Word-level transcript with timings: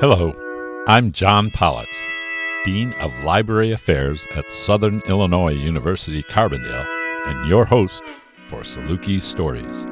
Hello, 0.00 0.32
I'm 0.86 1.10
John 1.10 1.50
Pollitz, 1.50 2.06
Dean 2.64 2.92
of 3.00 3.12
Library 3.24 3.72
Affairs 3.72 4.28
at 4.36 4.48
Southern 4.48 5.02
Illinois 5.08 5.54
University 5.54 6.22
Carbondale, 6.22 6.86
and 7.26 7.48
your 7.48 7.64
host 7.64 8.04
for 8.46 8.60
Saluki 8.60 9.20
Stories. 9.20 9.84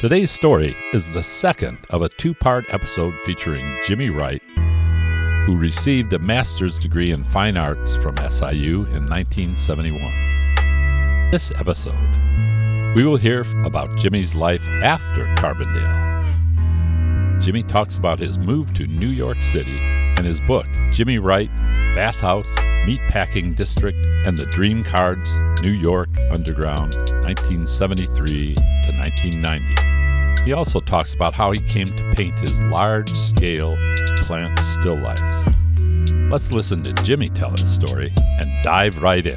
Today's 0.00 0.32
story 0.32 0.74
is 0.92 1.08
the 1.12 1.22
second 1.22 1.78
of 1.90 2.02
a 2.02 2.08
two 2.08 2.34
part 2.34 2.64
episode 2.74 3.14
featuring 3.20 3.80
Jimmy 3.86 4.10
Wright, 4.10 4.42
who 5.46 5.56
received 5.56 6.12
a 6.12 6.18
master's 6.18 6.76
degree 6.76 7.12
in 7.12 7.22
fine 7.22 7.56
arts 7.56 7.94
from 7.94 8.16
SIU 8.16 8.78
in 8.86 9.06
1971. 9.06 11.30
This 11.30 11.52
episode, 11.52 11.94
we 12.96 13.04
will 13.04 13.16
hear 13.16 13.44
about 13.64 13.96
Jimmy's 13.96 14.34
life 14.34 14.66
after 14.82 15.32
Carbondale 15.36 16.07
Jimmy 17.40 17.62
talks 17.62 17.96
about 17.96 18.18
his 18.18 18.38
move 18.38 18.74
to 18.74 18.86
New 18.86 19.08
York 19.08 19.40
City 19.40 19.78
and 19.78 20.26
his 20.26 20.40
book, 20.40 20.66
Jimmy 20.90 21.18
Wright, 21.18 21.50
Bathhouse, 21.94 22.48
Meatpacking 22.86 23.54
District, 23.54 23.96
and 24.26 24.36
the 24.36 24.46
Dream 24.46 24.82
Cards, 24.82 25.38
New 25.62 25.70
York 25.70 26.08
Underground, 26.30 26.96
1973 27.22 28.54
to 28.54 28.92
1990. 28.92 30.44
He 30.44 30.52
also 30.52 30.80
talks 30.80 31.14
about 31.14 31.32
how 31.32 31.52
he 31.52 31.58
came 31.60 31.86
to 31.86 32.12
paint 32.12 32.38
his 32.38 32.60
large 32.62 33.12
scale 33.14 33.76
plant 34.18 34.58
still 34.58 34.96
lifes. 34.96 35.46
Let's 36.30 36.52
listen 36.52 36.82
to 36.84 36.92
Jimmy 37.04 37.28
tell 37.28 37.50
his 37.50 37.72
story 37.72 38.12
and 38.18 38.52
dive 38.64 38.98
right 38.98 39.24
in. 39.24 39.36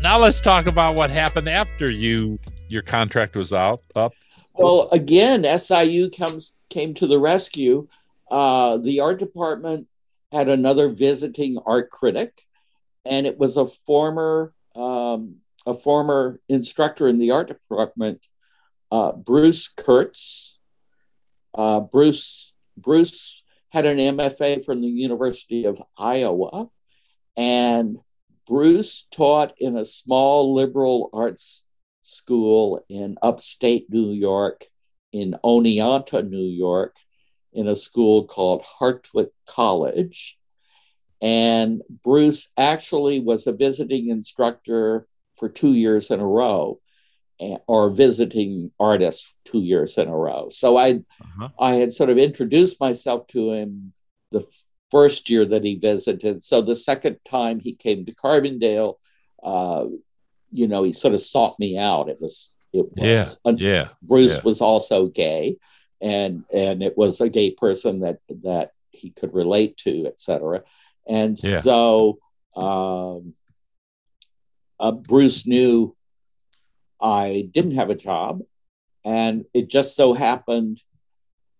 Now 0.00 0.18
let's 0.18 0.40
talk 0.40 0.68
about 0.68 0.96
what 0.96 1.10
happened 1.10 1.48
after 1.48 1.90
you 1.90 2.38
your 2.68 2.82
contract 2.82 3.34
was 3.34 3.52
out 3.52 3.82
up 3.96 4.12
well, 4.58 4.88
again, 4.90 5.44
SIU 5.58 6.10
comes 6.10 6.56
came 6.68 6.94
to 6.94 7.06
the 7.06 7.18
rescue. 7.18 7.88
Uh, 8.30 8.76
the 8.78 9.00
art 9.00 9.18
department 9.18 9.86
had 10.32 10.48
another 10.48 10.88
visiting 10.88 11.58
art 11.64 11.90
critic, 11.90 12.42
and 13.04 13.26
it 13.26 13.38
was 13.38 13.56
a 13.56 13.66
former 13.86 14.52
um, 14.74 15.36
a 15.66 15.74
former 15.74 16.40
instructor 16.48 17.08
in 17.08 17.18
the 17.18 17.30
art 17.30 17.48
department, 17.48 18.26
uh, 18.90 19.12
Bruce 19.12 19.68
Kurtz. 19.68 20.58
Uh, 21.54 21.80
Bruce 21.80 22.54
Bruce 22.76 23.42
had 23.70 23.86
an 23.86 23.98
MFA 23.98 24.64
from 24.64 24.80
the 24.80 24.88
University 24.88 25.64
of 25.64 25.80
Iowa, 25.96 26.68
and 27.36 27.98
Bruce 28.46 29.06
taught 29.10 29.54
in 29.58 29.76
a 29.76 29.84
small 29.84 30.54
liberal 30.54 31.10
arts 31.12 31.66
school 32.08 32.84
in 32.88 33.16
upstate 33.22 33.86
New 33.90 34.12
York, 34.12 34.64
in 35.12 35.36
Oneonta, 35.44 36.26
New 36.26 36.48
York, 36.48 36.96
in 37.52 37.68
a 37.68 37.76
school 37.76 38.24
called 38.24 38.64
Hartwick 38.64 39.30
College. 39.46 40.38
And 41.20 41.82
Bruce 42.02 42.50
actually 42.56 43.20
was 43.20 43.46
a 43.46 43.52
visiting 43.52 44.08
instructor 44.08 45.06
for 45.36 45.48
two 45.48 45.74
years 45.74 46.10
in 46.10 46.20
a 46.20 46.26
row, 46.26 46.80
or 47.66 47.90
visiting 47.90 48.72
artist 48.80 49.36
two 49.44 49.60
years 49.60 49.98
in 49.98 50.08
a 50.08 50.16
row. 50.16 50.48
So 50.50 50.76
I, 50.76 51.02
uh-huh. 51.20 51.48
I 51.60 51.74
had 51.74 51.92
sort 51.92 52.10
of 52.10 52.18
introduced 52.18 52.80
myself 52.80 53.26
to 53.28 53.52
him 53.52 53.92
the 54.32 54.46
first 54.90 55.30
year 55.30 55.44
that 55.44 55.64
he 55.64 55.76
visited. 55.76 56.42
So 56.42 56.62
the 56.62 56.74
second 56.74 57.18
time 57.24 57.60
he 57.60 57.74
came 57.74 58.06
to 58.06 58.14
Carbondale, 58.14 58.94
uh, 59.42 59.84
you 60.52 60.68
know, 60.68 60.82
he 60.82 60.92
sort 60.92 61.14
of 61.14 61.20
sought 61.20 61.58
me 61.58 61.78
out. 61.78 62.08
It 62.08 62.20
was, 62.20 62.54
it 62.72 62.86
was, 62.96 63.38
yeah, 63.44 63.52
yeah. 63.56 63.88
Bruce 64.02 64.36
yeah. 64.36 64.42
was 64.44 64.60
also 64.60 65.06
gay, 65.06 65.56
and 66.00 66.44
and 66.52 66.82
it 66.82 66.96
was 66.96 67.20
a 67.20 67.28
gay 67.28 67.50
person 67.50 68.00
that 68.00 68.18
that 68.42 68.72
he 68.90 69.10
could 69.10 69.34
relate 69.34 69.76
to, 69.78 70.06
etc. 70.06 70.62
And 71.06 71.36
yeah. 71.42 71.58
so 71.58 72.18
um, 72.56 73.34
uh, 74.78 74.92
Bruce 74.92 75.46
knew 75.46 75.96
I 77.00 77.48
didn't 77.52 77.76
have 77.76 77.90
a 77.90 77.94
job, 77.94 78.42
and 79.04 79.44
it 79.54 79.68
just 79.68 79.96
so 79.96 80.12
happened 80.12 80.82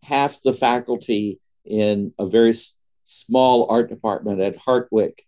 half 0.03 0.43
the 0.43 0.53
faculty 0.53 1.41
in 1.65 2.12
a 2.19 2.27
very 2.27 2.50
s- 2.50 2.77
small 3.04 3.71
art 3.71 3.88
department 3.88 4.41
at 4.41 4.56
Hartwick. 4.56 5.21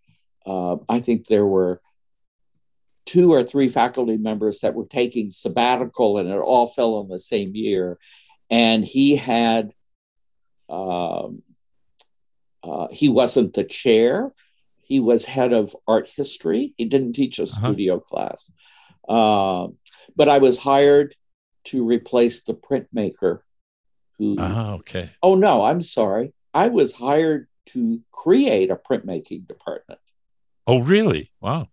Uh, 0.45 0.77
I 0.89 0.99
think 0.99 1.27
there 1.27 1.45
were 1.45 1.81
two 3.11 3.33
or 3.33 3.43
three 3.43 3.67
faculty 3.67 4.15
members 4.15 4.61
that 4.61 4.73
were 4.73 4.85
taking 4.85 5.31
sabbatical, 5.31 6.17
and 6.17 6.29
it 6.29 6.37
all 6.37 6.67
fell 6.67 7.01
in 7.01 7.09
the 7.09 7.19
same 7.19 7.53
year. 7.53 7.99
And 8.49 8.85
he 8.85 9.17
had, 9.17 9.73
um, 10.69 11.43
uh, 12.63 12.87
he 12.89 13.09
wasn't 13.09 13.53
the 13.53 13.65
chair. 13.65 14.31
He 14.77 15.01
was 15.01 15.25
head 15.25 15.51
of 15.51 15.75
art 15.85 16.09
history. 16.15 16.73
He 16.77 16.85
didn't 16.85 17.11
teach 17.11 17.37
a 17.37 17.43
uh-huh. 17.43 17.73
studio 17.73 17.99
class. 17.99 18.49
Uh, 19.09 19.67
but 20.15 20.29
I 20.29 20.37
was 20.37 20.57
hired 20.57 21.13
to 21.65 21.85
replace 21.85 22.43
the 22.43 22.53
printmaker 22.53 23.39
who. 24.19 24.37
Oh, 24.39 24.75
okay. 24.75 25.09
Oh, 25.21 25.35
no, 25.35 25.63
I'm 25.63 25.81
sorry. 25.81 26.33
I 26.53 26.69
was 26.69 26.93
hired 26.93 27.49
to 27.67 27.99
create 28.13 28.71
a 28.71 28.77
printmaking 28.77 29.49
department. 29.49 29.99
Oh, 30.65 30.79
really? 30.79 31.29
Wow 31.41 31.67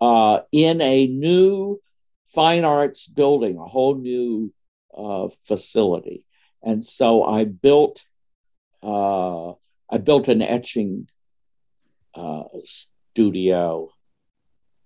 uh, 0.00 0.40
in 0.52 0.80
a 0.80 1.06
new 1.06 1.80
fine 2.26 2.64
arts 2.64 3.06
building, 3.06 3.56
a 3.58 3.64
whole 3.64 3.96
new 3.96 4.52
uh, 4.96 5.28
facility. 5.44 6.24
And 6.62 6.84
so 6.84 7.24
I 7.24 7.44
built, 7.44 8.04
uh, 8.82 9.52
I 9.90 9.98
built 10.02 10.28
an 10.28 10.42
etching 10.42 11.08
uh, 12.14 12.44
studio, 12.64 13.90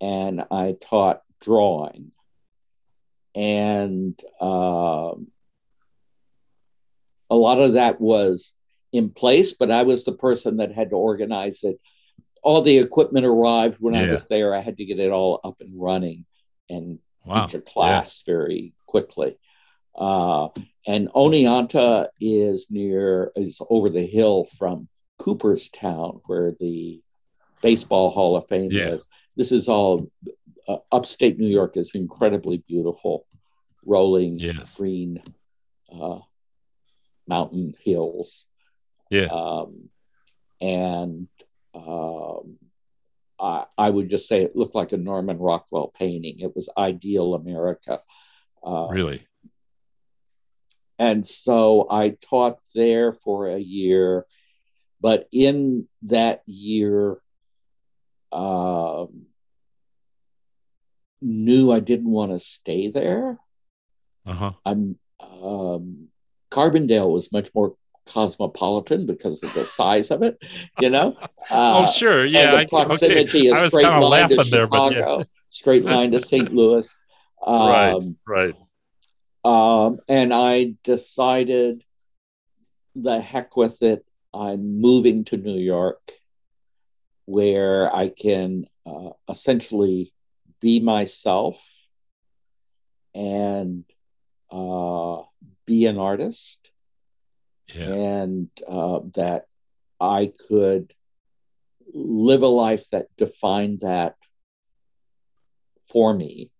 and 0.00 0.44
I 0.50 0.76
taught 0.80 1.22
drawing, 1.40 2.12
and 3.34 4.20
um, 4.40 5.28
a 7.30 7.36
lot 7.36 7.58
of 7.58 7.72
that 7.72 8.00
was 8.00 8.54
in 8.92 9.10
place, 9.10 9.54
but 9.54 9.70
I 9.70 9.84
was 9.84 10.04
the 10.04 10.12
person 10.12 10.58
that 10.58 10.74
had 10.74 10.90
to 10.90 10.96
organize 10.96 11.64
it 11.64 11.80
all 12.42 12.62
the 12.62 12.78
equipment 12.78 13.24
arrived 13.24 13.78
when 13.80 13.94
yeah. 13.94 14.02
I 14.02 14.10
was 14.10 14.26
there. 14.26 14.54
I 14.54 14.60
had 14.60 14.76
to 14.78 14.84
get 14.84 14.98
it 14.98 15.10
all 15.10 15.40
up 15.44 15.60
and 15.60 15.80
running 15.80 16.26
and 16.68 16.98
wow. 17.24 17.46
teach 17.46 17.54
a 17.54 17.60
class 17.60 18.22
yeah. 18.26 18.34
very 18.34 18.74
quickly. 18.86 19.38
Uh, 19.94 20.48
and 20.86 21.08
Oneonta 21.10 22.08
is 22.20 22.70
near 22.70 23.30
is 23.36 23.60
over 23.70 23.88
the 23.88 24.06
hill 24.06 24.46
from 24.58 24.88
Cooperstown, 25.18 26.20
where 26.26 26.52
the 26.58 27.00
Baseball 27.62 28.10
Hall 28.10 28.36
of 28.36 28.48
Fame 28.48 28.72
yeah. 28.72 28.88
is. 28.88 29.06
This 29.36 29.52
is 29.52 29.68
all 29.68 30.10
uh, 30.66 30.78
upstate 30.90 31.38
New 31.38 31.48
York 31.48 31.76
is 31.76 31.94
incredibly 31.94 32.58
beautiful, 32.66 33.26
rolling 33.84 34.38
yes. 34.38 34.76
green 34.76 35.22
uh, 35.92 36.18
mountain 37.26 37.74
hills. 37.84 38.48
Yeah. 39.10 39.26
Um, 39.26 39.90
and 40.60 41.28
um, 41.74 42.58
I, 43.40 43.64
I, 43.78 43.90
would 43.90 44.10
just 44.10 44.28
say 44.28 44.42
it 44.42 44.56
looked 44.56 44.74
like 44.74 44.92
a 44.92 44.96
Norman 44.96 45.38
Rockwell 45.38 45.88
painting. 45.88 46.40
It 46.40 46.54
was 46.54 46.68
ideal 46.76 47.34
America. 47.34 48.00
Uh, 48.64 48.88
really? 48.90 49.26
And 50.98 51.26
so 51.26 51.88
I 51.90 52.10
taught 52.10 52.58
there 52.74 53.12
for 53.12 53.48
a 53.48 53.58
year, 53.58 54.26
but 55.00 55.28
in 55.32 55.88
that 56.02 56.42
year, 56.46 57.20
um, 58.30 59.26
knew 61.20 61.72
I 61.72 61.80
didn't 61.80 62.10
want 62.10 62.32
to 62.32 62.38
stay 62.38 62.90
there. 62.90 63.38
Uh-huh. 64.26 64.52
I'm 64.64 64.98
um, 65.20 66.08
Carbondale 66.50 67.10
was 67.10 67.32
much 67.32 67.50
more 67.54 67.74
cosmopolitan 68.06 69.06
because 69.06 69.42
of 69.42 69.52
the 69.54 69.66
size 69.66 70.10
of 70.10 70.22
it, 70.22 70.42
you 70.80 70.90
know. 70.90 71.16
Uh, 71.50 71.86
oh, 71.86 71.90
sure, 71.90 72.24
yeah. 72.24 72.62
the 72.62 72.68
proximity 72.68 73.50
okay. 73.50 73.64
is 73.64 73.72
straight 73.72 73.88
line 73.88 74.28
to 74.28 74.44
Chicago, 74.44 75.18
yeah. 75.18 75.24
straight 75.48 75.84
line 75.84 76.12
to 76.12 76.20
St. 76.20 76.54
Louis. 76.54 77.02
Um, 77.44 78.16
right, 78.28 78.54
right. 79.44 79.84
Um, 79.84 79.98
and 80.08 80.32
I 80.32 80.76
decided, 80.84 81.82
the 82.94 83.20
heck 83.20 83.56
with 83.56 83.82
it. 83.82 84.06
I'm 84.32 84.80
moving 84.80 85.24
to 85.26 85.36
New 85.36 85.58
York, 85.58 86.12
where 87.24 87.94
I 87.94 88.08
can 88.08 88.66
uh, 88.86 89.10
essentially 89.28 90.12
be 90.60 90.80
myself 90.80 91.60
and 93.14 93.84
uh, 94.50 95.22
be 95.66 95.86
an 95.86 95.98
artist 95.98 96.71
yeah. 97.74 97.92
and 97.92 98.48
uh, 98.66 99.00
that 99.14 99.46
I 100.00 100.32
could 100.48 100.92
live 101.92 102.42
a 102.42 102.48
life 102.48 102.88
that 102.90 103.06
defined 103.16 103.80
that 103.80 104.16
for 105.90 106.14
me, 106.14 106.50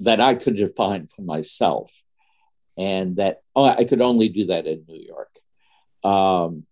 that 0.00 0.20
I 0.20 0.34
could 0.34 0.56
define 0.56 1.06
for 1.06 1.22
myself, 1.22 2.02
and 2.76 3.16
that 3.16 3.42
oh, 3.54 3.64
I 3.64 3.84
could 3.84 4.00
only 4.00 4.28
do 4.28 4.46
that 4.46 4.66
in 4.66 4.84
New 4.88 5.00
York. 5.00 5.30
Um, 6.02 6.66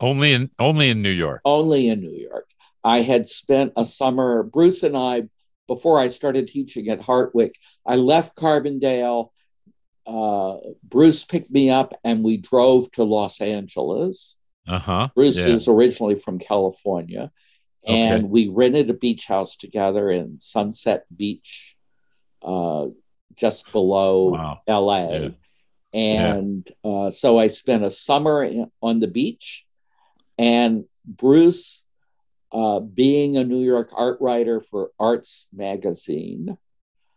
only 0.00 0.32
in 0.32 0.50
only 0.58 0.90
in 0.90 1.02
New 1.02 1.10
York. 1.10 1.40
Only 1.44 1.88
in 1.88 2.00
New 2.00 2.16
York. 2.16 2.48
I 2.82 3.00
had 3.00 3.26
spent 3.26 3.72
a 3.76 3.84
summer. 3.84 4.42
Bruce 4.42 4.82
and 4.82 4.96
I, 4.96 5.24
before 5.66 5.98
I 5.98 6.08
started 6.08 6.48
teaching 6.48 6.88
at 6.88 7.00
Hartwick, 7.00 7.54
I 7.86 7.96
left 7.96 8.36
Carbondale. 8.36 9.30
Uh, 10.06 10.58
Bruce 10.82 11.24
picked 11.24 11.50
me 11.50 11.70
up, 11.70 11.94
and 12.04 12.22
we 12.22 12.36
drove 12.36 12.90
to 12.92 13.04
Los 13.04 13.40
Angeles. 13.40 14.38
Uh 14.66 14.78
huh. 14.78 15.08
Bruce 15.14 15.36
yeah. 15.36 15.48
is 15.48 15.68
originally 15.68 16.16
from 16.16 16.38
California, 16.38 17.30
and 17.86 18.24
okay. 18.24 18.30
we 18.30 18.48
rented 18.48 18.90
a 18.90 18.94
beach 18.94 19.26
house 19.26 19.56
together 19.56 20.10
in 20.10 20.38
Sunset 20.38 21.04
Beach, 21.14 21.76
uh, 22.42 22.86
just 23.34 23.72
below 23.72 24.30
wow. 24.30 24.60
LA. 24.68 25.08
Yeah. 25.08 25.28
And 25.92 26.68
yeah. 26.82 26.90
Uh, 26.90 27.10
so 27.10 27.38
I 27.38 27.46
spent 27.46 27.84
a 27.84 27.90
summer 27.90 28.48
on 28.82 29.00
the 29.00 29.06
beach, 29.06 29.64
and 30.38 30.84
Bruce, 31.04 31.84
uh, 32.52 32.80
being 32.80 33.36
a 33.36 33.44
New 33.44 33.62
York 33.62 33.90
art 33.94 34.18
writer 34.20 34.60
for 34.60 34.90
Arts 34.98 35.48
Magazine, 35.52 36.56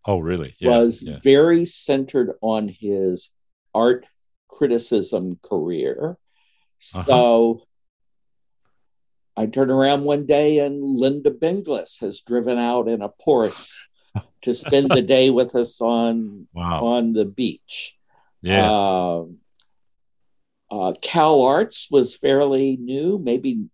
oh 0.07 0.19
really, 0.19 0.56
was 0.62 1.01
very 1.01 1.65
centered 1.65 2.33
on 2.42 2.68
his 2.69 3.31
art 3.75 4.06
criticism 4.48 5.39
career. 5.44 6.18
Uh-huh. 6.95 7.04
So 7.04 7.62
I 9.36 9.45
turn 9.45 9.69
around 9.69 10.04
one 10.04 10.25
day 10.25 10.59
and 10.59 10.81
Linda 10.81 11.30
Benglis 11.30 12.01
has 12.01 12.21
driven 12.21 12.57
out 12.57 12.88
in 12.88 13.01
a 13.04 13.09
Porsche 13.09 13.71
to 14.42 14.54
spend 14.54 14.89
the 14.89 15.01
day 15.01 15.30
with 15.30 15.56
us 15.56 15.80
on 15.80 16.48
wow. 16.54 16.83
on 16.83 17.13
the 17.13 17.25
beach. 17.25 17.95
Yeah. 18.42 18.71
Uh, 18.71 19.25
uh, 20.69 20.94
Cal 21.01 21.44
Arts 21.44 21.89
was 21.89 22.15
fairly 22.15 22.77
new, 22.77 23.19
maybe 23.19 23.65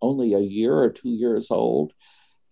only 0.00 0.34
a 0.34 0.40
year 0.40 0.74
or 0.74 0.90
two 0.90 1.08
years 1.08 1.50
old. 1.50 1.92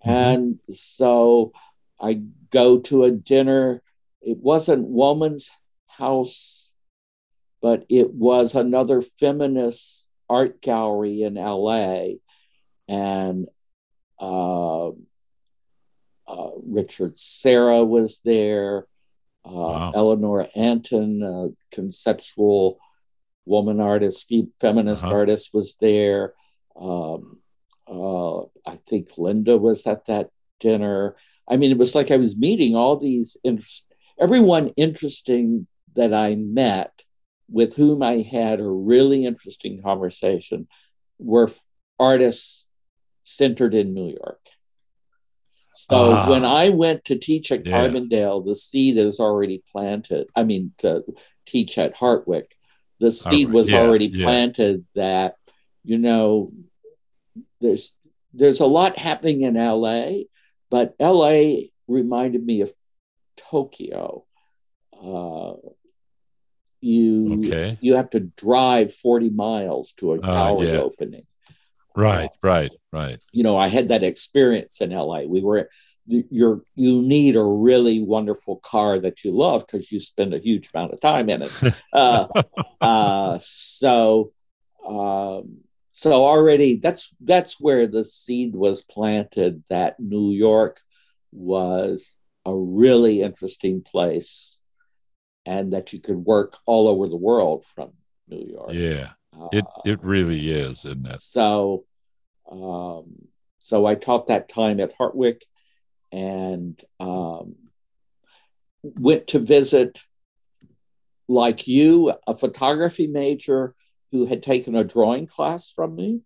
Mm-hmm. 0.05 0.11
And 0.11 0.59
so 0.71 1.53
I 2.01 2.23
go 2.55 2.79
to 2.79 3.03
a 3.03 3.11
dinner. 3.11 3.83
It 4.23 4.39
wasn't 4.39 4.89
Woman's 4.89 5.51
House, 5.89 6.73
but 7.61 7.85
it 7.89 8.15
was 8.15 8.55
another 8.55 9.03
feminist 9.03 10.09
art 10.31 10.63
gallery 10.63 11.23
in 11.23 11.35
LA 11.35 12.15
and 12.89 13.49
uh, 14.21 14.89
uh, 14.89 16.51
Richard 16.63 17.19
Serra 17.19 17.85
was 17.85 18.21
there. 18.25 18.87
Uh, 19.45 19.53
wow. 19.53 19.93
Eleanor 19.95 20.47
Antin, 20.55 21.23
a 21.23 21.49
conceptual 21.75 22.79
woman 23.45 23.81
artist, 23.81 24.33
feminist 24.59 25.05
uh-huh. 25.05 25.15
artist, 25.15 25.53
was 25.53 25.77
there. 25.77 26.33
Um, 26.81 27.41
uh, 27.87 28.41
I 28.67 28.77
think 28.87 29.19
Linda 29.19 29.59
was 29.59 29.87
at 29.87 30.07
that 30.07 30.31
dinner. 30.61 31.17
I 31.49 31.57
mean, 31.57 31.71
it 31.71 31.79
was 31.79 31.95
like 31.95 32.11
I 32.11 32.17
was 32.17 32.37
meeting 32.37 32.75
all 32.75 32.97
these 32.97 33.37
interest, 33.45 33.93
everyone 34.19 34.69
interesting 34.77 35.67
that 35.95 36.13
I 36.13 36.35
met 36.35 37.03
with 37.51 37.77
whom 37.77 38.03
I 38.03 38.23
had 38.23 38.61
a 38.61 38.69
really 38.69 39.25
interesting 39.25 39.81
conversation 39.81 40.67
were 41.19 41.51
artists 41.99 42.71
centered 43.25 43.75
in 43.75 43.95
New 43.95 44.09
York. 44.09 44.41
So 45.75 46.13
ah. 46.13 46.31
when 46.31 46.45
I 46.45 46.69
went 46.69 47.05
to 47.07 47.19
teach 47.19 47.51
at 47.51 47.67
yeah. 47.67 47.73
Carbondale, 47.73 48.45
the 48.45 48.55
seed 48.55 48.97
is 48.97 49.19
already 49.19 49.63
planted. 49.73 50.29
I 50.35 50.45
mean, 50.45 50.73
to 50.79 51.05
teach 51.47 51.79
at 51.79 51.97
Hartwick, 51.97 52.53
the 53.01 53.11
seed 53.11 53.51
was 53.51 53.69
yeah, 53.69 53.81
already 53.81 54.07
yeah. 54.07 54.25
planted 54.25 54.85
that, 54.95 55.37
you 55.83 55.99
know, 55.99 56.53
there's 57.61 57.95
there's 58.33 58.61
a 58.61 58.67
lot 58.67 58.97
happening 58.97 59.43
in 59.43 59.55
LA, 59.55 60.25
but 60.71 60.95
LA 61.01 61.67
reminded 61.89 62.45
me 62.45 62.61
of 62.63 62.73
Tokyo. 63.37 64.25
Uh, 64.93 65.55
you 66.81 67.45
okay. 67.47 67.79
you 67.81 67.95
have 67.95 68.11
to 68.11 68.21
drive 68.21 68.93
40 68.93 69.31
miles 69.31 69.93
to 69.95 70.13
a 70.13 70.19
uh, 70.19 70.21
gallery 70.21 70.71
uh, 70.71 70.75
yeah. 70.75 70.81
opening. 70.81 71.27
Right, 71.97 72.31
right, 72.43 72.73
right. 72.93 73.23
You 73.33 73.45
know, 73.45 73.57
I 73.57 73.69
had 73.69 73.89
that 73.89 74.03
experience 74.03 74.81
in 74.81 74.91
LA. 74.91 75.23
We 75.23 75.41
were 75.41 75.69
you're 76.07 76.63
you 76.75 77.01
need 77.01 77.37
a 77.37 77.43
really 77.43 78.03
wonderful 78.03 78.57
car 78.57 78.99
that 78.99 79.25
you 79.25 79.33
love 79.33 79.65
because 79.67 79.91
you 79.91 80.01
spend 80.01 80.35
a 80.35 80.39
huge 80.39 80.71
amount 80.75 80.93
of 80.93 81.01
time 81.01 81.31
in 81.31 81.43
it. 81.43 81.53
uh, 81.93 82.27
uh, 82.81 83.39
so 83.41 84.33
um, 84.87 85.59
so 85.97 86.13
already 86.13 86.77
that's 86.77 87.15
that's 87.21 87.61
where 87.61 87.87
the 87.87 88.05
seed 88.05 88.57
was 88.57 88.83
planted 88.83 89.63
that 89.71 90.01
New 90.01 90.33
York 90.33 90.81
was 91.31 92.17
a 92.45 92.53
really 92.53 93.23
interesting 93.23 93.81
place 93.81 94.61
and 95.47 95.73
that 95.73 95.93
you 95.93 96.01
could 96.01 96.17
work 96.17 96.57
all 96.67 96.89
over 96.89 97.09
the 97.09 97.17
world 97.17 97.65
from 97.65 97.93
New 98.27 98.45
York. 98.45 98.71
Yeah. 98.73 99.11
It 99.53 99.65
it 99.85 100.03
really 100.03 100.51
is, 100.51 100.85
isn't 100.85 101.07
it? 101.07 101.23
So, 101.23 101.85
um, 102.51 103.29
so 103.61 103.87
I 103.87 103.95
taught 103.95 104.29
that 104.29 104.49
time 104.49 104.81
at 104.81 104.97
Hartwick, 104.99 105.43
and 106.13 106.81
um, 107.01 107.55
went 108.83 109.29
to 109.29 109.39
visit, 109.39 110.01
like 111.29 111.67
you, 111.67 112.15
a 112.27 112.35
photography 112.35 113.07
major 113.07 113.75
who 114.15 114.27
had 114.27 114.43
taken 114.43 114.75
a 114.75 114.85
drawing 114.85 115.27
class 115.27 115.71
from 115.71 115.95
me. 115.95 116.21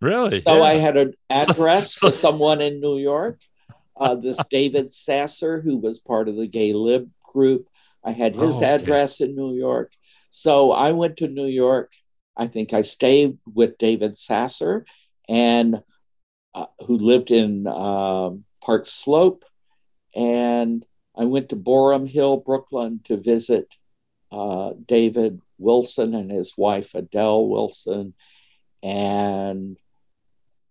Really? 0.00 0.40
So 0.40 0.56
yeah. 0.56 0.62
I 0.62 0.74
had 0.74 0.96
an 0.96 1.14
address 1.30 1.94
for 1.94 2.10
someone 2.10 2.60
in 2.60 2.80
New 2.80 2.98
York. 2.98 3.40
Uh, 3.96 4.14
this 4.14 4.38
David 4.50 4.92
Sasser, 4.92 5.60
who 5.60 5.76
was 5.76 5.98
part 5.98 6.28
of 6.28 6.36
the 6.36 6.46
Gay 6.46 6.72
Lib 6.72 7.10
group. 7.22 7.68
I 8.04 8.12
had 8.12 8.34
his 8.34 8.54
oh, 8.54 8.58
okay. 8.58 8.66
address 8.66 9.20
in 9.20 9.34
New 9.34 9.54
York. 9.54 9.92
So 10.30 10.72
I 10.72 10.92
went 10.92 11.18
to 11.18 11.28
New 11.28 11.46
York 11.46 11.92
I 12.38 12.46
think 12.46 12.72
I 12.72 12.82
stayed 12.82 13.36
with 13.52 13.78
David 13.78 14.16
Sasser, 14.16 14.86
and 15.28 15.82
uh, 16.54 16.66
who 16.86 16.96
lived 16.96 17.32
in 17.32 17.66
um, 17.66 18.44
Park 18.62 18.86
Slope, 18.86 19.44
and 20.14 20.86
I 21.16 21.24
went 21.24 21.48
to 21.48 21.56
Boerum 21.56 22.08
Hill, 22.08 22.36
Brooklyn, 22.36 23.00
to 23.04 23.16
visit 23.16 23.74
uh, 24.30 24.72
David 24.86 25.40
Wilson 25.58 26.14
and 26.14 26.30
his 26.30 26.54
wife 26.56 26.94
Adele 26.94 27.48
Wilson, 27.48 28.14
and 28.82 29.76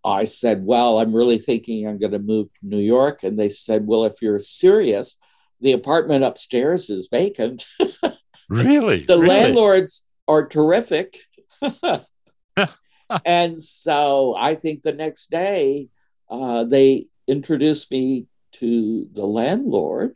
I 0.03 0.25
said, 0.25 0.65
"Well, 0.65 0.99
I'm 0.99 1.15
really 1.15 1.39
thinking 1.39 1.87
I'm 1.87 1.99
going 1.99 2.13
to 2.13 2.19
move 2.19 2.47
to 2.53 2.67
New 2.67 2.79
York," 2.79 3.23
and 3.23 3.37
they 3.37 3.49
said, 3.49 3.87
"Well, 3.87 4.05
if 4.05 4.21
you're 4.21 4.39
serious." 4.39 5.17
The 5.59 5.71
apartment 5.71 6.23
upstairs 6.23 6.91
is 6.91 7.07
vacant. 7.11 7.65
really? 8.49 9.05
the 9.05 9.17
really? 9.17 9.27
landlords 9.27 10.05
are 10.27 10.45
terrific 10.45 11.15
and 13.25 13.61
so 13.61 14.35
I 14.37 14.55
think 14.55 14.81
the 14.81 14.93
next 14.93 15.31
day 15.31 15.89
uh, 16.29 16.63
they 16.63 17.07
introduced 17.27 17.91
me 17.91 18.27
to 18.53 19.07
the 19.11 19.25
landlord 19.25 20.15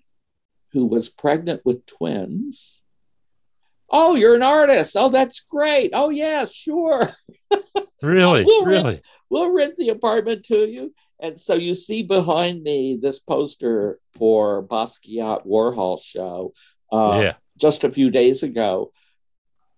who 0.72 0.86
was 0.86 1.10
pregnant 1.10 1.62
with 1.66 1.86
twins. 1.86 2.84
Oh, 3.92 4.16
you're 4.16 4.36
an 4.36 4.44
artist. 4.44 4.96
Oh, 4.98 5.10
that's 5.10 5.42
great. 5.42 5.92
Oh, 5.94 6.10
yeah, 6.10 6.46
sure. 6.46 7.14
Really? 8.02 8.44
we'll 8.48 8.66
really? 8.66 8.84
Rent, 8.84 9.06
we'll 9.30 9.52
rent 9.52 9.76
the 9.76 9.90
apartment 9.90 10.46
to 10.46 10.66
you. 10.66 10.94
And 11.20 11.40
so 11.40 11.54
you 11.54 11.76
see 11.76 12.02
behind 12.02 12.64
me 12.64 12.98
this 13.00 13.20
poster 13.20 14.00
for 14.18 14.64
Basquiat 14.64 15.46
Warhol 15.46 16.02
show 16.02 16.52
uh, 16.92 17.20
yeah. 17.22 17.34
just 17.58 17.84
a 17.84 17.92
few 17.92 18.10
days 18.10 18.42
ago. 18.42 18.92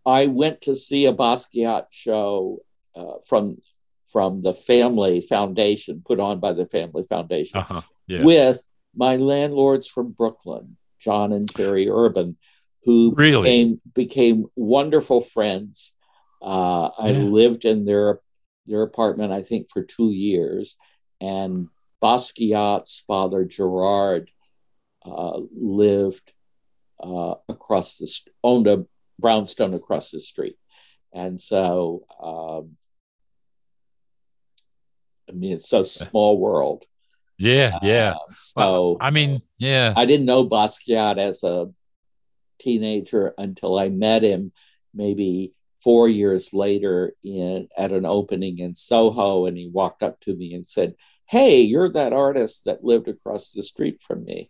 I 0.05 0.27
went 0.27 0.61
to 0.61 0.75
see 0.75 1.05
a 1.05 1.13
Basquiat 1.13 1.87
show 1.91 2.59
uh, 2.95 3.15
from 3.27 3.57
from 4.11 4.43
the 4.43 4.53
Family 4.53 5.21
Foundation, 5.21 6.03
put 6.05 6.19
on 6.19 6.39
by 6.39 6.53
the 6.53 6.67
Family 6.67 7.03
Foundation, 7.03 7.57
uh-huh. 7.57 7.81
yeah. 8.05 8.23
with 8.23 8.69
my 8.95 9.15
landlords 9.15 9.87
from 9.89 10.09
Brooklyn, 10.09 10.77
John 10.99 11.33
and 11.33 11.49
Terry 11.49 11.89
Urban, 11.89 12.37
who 12.85 13.13
really? 13.15 13.43
became, 13.43 13.81
became 13.93 14.45
wonderful 14.55 15.21
friends. 15.21 15.95
Uh, 16.41 16.87
I 16.97 17.09
yeah. 17.09 17.19
lived 17.19 17.65
in 17.65 17.85
their 17.85 18.19
their 18.65 18.81
apartment, 18.81 19.33
I 19.33 19.41
think, 19.41 19.69
for 19.69 19.83
two 19.83 20.11
years, 20.11 20.77
and 21.19 21.67
Basquiat's 22.01 23.03
father, 23.05 23.43
Gerard, 23.45 24.29
uh, 25.05 25.39
lived 25.53 26.33
uh, 27.01 27.35
across 27.49 27.97
the 27.97 28.09
owned 28.43 28.67
a 28.67 28.85
brownstone 29.19 29.73
across 29.73 30.11
the 30.11 30.19
street. 30.19 30.57
And 31.13 31.39
so, 31.39 32.05
um, 32.21 32.77
I 35.29 35.33
mean, 35.33 35.53
it's 35.53 35.69
so 35.69 35.83
small 35.83 36.39
world. 36.39 36.85
Yeah, 37.37 37.79
yeah. 37.81 38.15
Uh, 38.15 38.33
so, 38.35 38.97
I 38.99 39.11
mean, 39.11 39.41
yeah. 39.57 39.93
I 39.95 40.05
didn't 40.05 40.25
know 40.25 40.47
Basquiat 40.47 41.17
as 41.17 41.43
a 41.43 41.67
teenager 42.63 43.33
until 43.37 43.77
I 43.77 43.89
met 43.89 44.23
him 44.23 44.51
maybe 44.93 45.53
four 45.83 46.07
years 46.07 46.53
later 46.53 47.13
in 47.23 47.67
at 47.77 47.91
an 47.91 48.05
opening 48.05 48.59
in 48.59 48.73
Soho, 48.73 49.45
and 49.45 49.57
he 49.57 49.69
walked 49.69 50.01
up 50.01 50.19
to 50.21 50.33
me 50.33 50.53
and 50.53 50.65
said, 50.65 50.95
"Hey, 51.25 51.61
you're 51.61 51.89
that 51.89 52.13
artist 52.13 52.65
that 52.65 52.83
lived 52.83 53.07
across 53.07 53.51
the 53.51 53.63
street 53.63 54.01
from 54.01 54.23
me." 54.23 54.49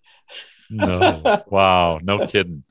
no, 0.70 1.44
wow, 1.48 2.00
no 2.04 2.28
kidding. 2.28 2.64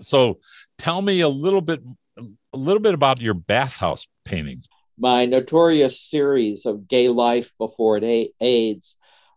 So, 0.00 0.40
tell 0.78 1.00
me 1.00 1.20
a 1.20 1.28
little 1.28 1.60
bit, 1.60 1.82
a 2.18 2.56
little 2.56 2.82
bit 2.82 2.94
about 2.94 3.20
your 3.20 3.34
bathhouse 3.34 4.06
paintings. 4.24 4.68
My 4.98 5.24
notorious 5.24 5.98
series 5.98 6.66
of 6.66 6.88
gay 6.88 7.08
life 7.08 7.52
before 7.58 7.96
it 7.96 8.32
AIDS. 8.40 8.96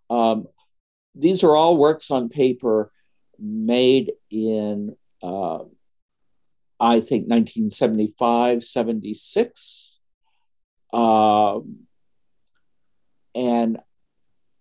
Um, 0.09 0.47
these 1.15 1.43
are 1.43 1.55
all 1.55 1.77
works 1.77 2.11
on 2.11 2.29
paper 2.29 2.91
made 3.39 4.13
in 4.29 4.95
uh, 5.21 5.59
I 6.79 6.99
think 6.99 7.27
1975, 7.27 8.63
76. 8.63 9.99
Um, 10.93 11.87
and 13.33 13.79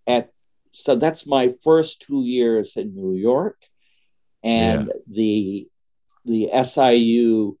at 0.05 0.31
so 0.71 0.95
that's 0.95 1.25
my 1.25 1.53
first 1.63 2.01
two 2.01 2.23
years 2.23 2.75
in 2.75 2.95
New 2.95 3.13
York. 3.13 3.57
And 4.43 4.87
yeah. 4.87 4.93
the 5.07 5.67
the 6.25 6.63
SIU 6.63 7.57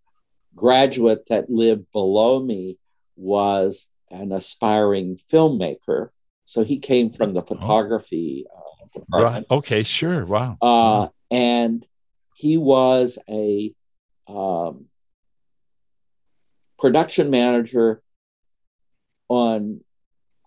graduate 0.55 1.27
that 1.29 1.49
lived 1.49 1.91
below 1.91 2.43
me 2.43 2.77
was 3.15 3.87
an 4.11 4.31
aspiring 4.31 5.17
filmmaker. 5.31 6.09
So 6.45 6.63
he 6.63 6.79
came 6.79 7.11
from 7.11 7.33
the 7.33 7.41
oh. 7.41 7.45
photography 7.45 8.45
uh. 8.55 8.76
Right. 9.11 9.45
Okay, 9.49 9.83
sure. 9.83 10.25
Wow. 10.25 10.57
Uh, 10.61 11.07
and 11.31 11.85
he 12.35 12.57
was 12.57 13.17
a 13.29 13.73
um, 14.27 14.85
production 16.77 17.29
manager 17.29 18.01
on 19.29 19.81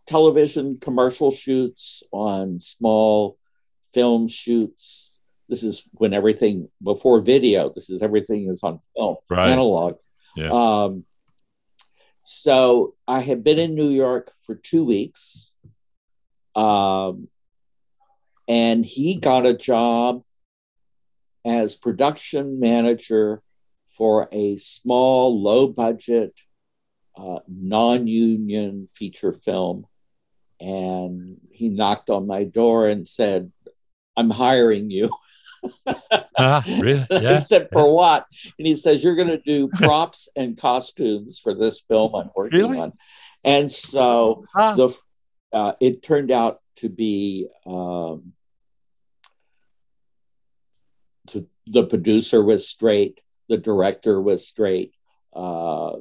television 0.06 0.76
commercial 0.78 1.30
shoots, 1.30 2.02
on 2.12 2.59
small 2.59 3.38
film 3.92 4.28
shoots. 4.28 5.18
This 5.49 5.62
is 5.62 5.88
when 5.92 6.14
everything 6.14 6.68
before 6.82 7.20
video. 7.20 7.70
This 7.75 7.90
is 7.90 8.02
everything 8.02 8.49
is 8.49 8.62
on 8.62 8.80
film, 8.97 9.16
right. 9.28 9.50
analog. 9.50 9.97
Yeah. 10.37 10.50
Um, 10.52 11.04
so 12.23 12.94
I 13.09 13.20
had 13.20 13.42
been 13.42 13.59
in 13.59 13.75
New 13.75 13.88
York 13.90 14.30
for 14.47 14.54
two 14.54 14.85
weeks, 14.85 15.56
um, 16.54 17.28
and 18.50 18.85
he 18.85 19.14
got 19.14 19.47
a 19.47 19.54
job 19.54 20.25
as 21.45 21.76
production 21.76 22.59
manager 22.59 23.42
for 23.90 24.28
a 24.33 24.57
small, 24.57 25.40
low 25.40 25.69
budget, 25.69 26.33
uh, 27.16 27.38
non 27.47 28.09
union 28.09 28.88
feature 28.88 29.30
film. 29.30 29.87
And 30.61 31.37
he 31.52 31.69
knocked 31.69 32.11
on 32.11 32.26
my 32.26 32.42
door 32.42 32.88
and 32.88 33.07
said, 33.07 33.52
I'm 34.16 34.30
hiring 34.30 34.90
you. 34.90 35.11
uh, 36.37 36.62
really? 36.80 37.07
Yeah. 37.11 37.37
I 37.37 37.38
said, 37.38 37.69
For 37.73 37.95
what? 37.95 38.26
And 38.59 38.66
he 38.66 38.75
says, 38.75 39.04
You're 39.04 39.14
going 39.14 39.28
to 39.28 39.38
do 39.38 39.69
props 39.75 40.28
and 40.35 40.61
costumes 40.61 41.38
for 41.38 41.54
this 41.54 41.83
film 41.83 42.16
I'm 42.16 42.30
working 42.35 42.62
really? 42.62 42.80
on. 42.80 42.95
And 43.45 43.71
so 43.71 44.45
huh. 44.52 44.75
the, 44.75 44.99
uh, 45.52 45.75
it 45.78 46.02
turned 46.02 46.33
out 46.33 46.61
to 46.76 46.88
be 46.88 47.47
um, 47.64 48.33
to, 51.30 51.46
the 51.66 51.84
producer 51.84 52.42
was 52.42 52.68
straight 52.68 53.20
the 53.50 53.58
director 53.58 54.22
was 54.22 54.46
straight. 54.46 54.94
Uh, 55.34 55.96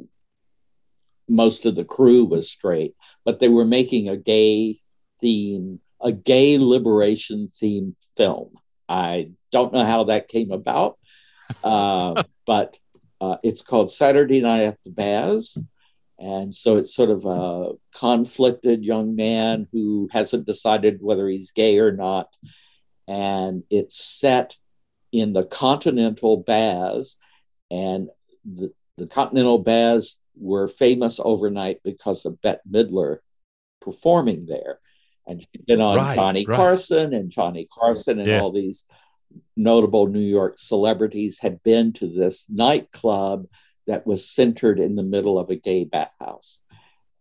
most 1.27 1.65
of 1.65 1.75
the 1.75 1.83
crew 1.83 2.23
was 2.23 2.49
straight, 2.49 2.95
but 3.25 3.39
they 3.39 3.49
were 3.49 3.65
making 3.65 4.07
a 4.07 4.15
gay 4.15 4.77
theme, 5.19 5.81
a 5.99 6.11
gay 6.11 6.57
liberation 6.57 7.47
theme 7.47 7.95
film. 8.15 8.51
I 8.87 9.31
don't 9.51 9.73
know 9.73 9.83
how 9.83 10.05
that 10.05 10.29
came 10.29 10.51
about, 10.51 10.97
uh, 11.63 12.23
but 12.45 12.77
uh, 13.19 13.37
it's 13.43 13.61
called 13.61 13.91
Saturday 13.91 14.39
Night 14.39 14.61
at 14.61 14.81
the 14.83 14.91
Baths. 14.91 15.57
And 16.19 16.53
so 16.53 16.77
it's 16.77 16.93
sort 16.93 17.09
of 17.09 17.25
a 17.25 17.71
conflicted 17.97 18.83
young 18.83 19.15
man 19.15 19.67
who 19.71 20.09
hasn't 20.11 20.45
decided 20.45 20.99
whether 21.01 21.27
he's 21.27 21.51
gay 21.51 21.79
or 21.79 21.91
not. 21.91 22.29
And 23.07 23.63
it's 23.69 23.97
set 23.97 24.55
in 25.11 25.33
the 25.33 25.45
continental 25.45 26.37
baths. 26.37 27.17
and 27.71 28.09
the, 28.45 28.73
the 28.97 29.07
Continental 29.07 29.59
baths 29.59 30.19
were 30.35 30.67
famous 30.67 31.19
overnight 31.23 31.81
because 31.83 32.25
of 32.25 32.41
Bette 32.41 32.61
Midler 32.69 33.19
performing 33.81 34.45
there. 34.45 34.79
And 35.27 35.41
she'd 35.41 35.65
been 35.65 35.81
on 35.81 35.95
right, 35.97 36.15
Johnny 36.15 36.45
right. 36.45 36.55
Carson, 36.55 37.13
and 37.13 37.29
Johnny 37.29 37.67
Carson 37.73 38.19
and 38.19 38.27
yeah. 38.27 38.41
all 38.41 38.51
these 38.51 38.85
notable 39.55 40.07
New 40.07 40.19
York 40.19 40.55
celebrities 40.57 41.39
had 41.39 41.61
been 41.63 41.93
to 41.93 42.07
this 42.07 42.49
nightclub 42.49 43.47
that 43.87 44.05
was 44.05 44.27
centered 44.27 44.79
in 44.79 44.95
the 44.95 45.03
middle 45.03 45.37
of 45.37 45.49
a 45.49 45.55
gay 45.55 45.83
bathhouse. 45.83 46.61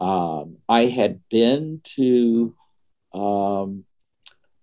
Um, 0.01 0.59
I 0.69 0.87
had 0.87 1.21
been 1.29 1.81
to 1.97 2.55
um, 3.13 3.85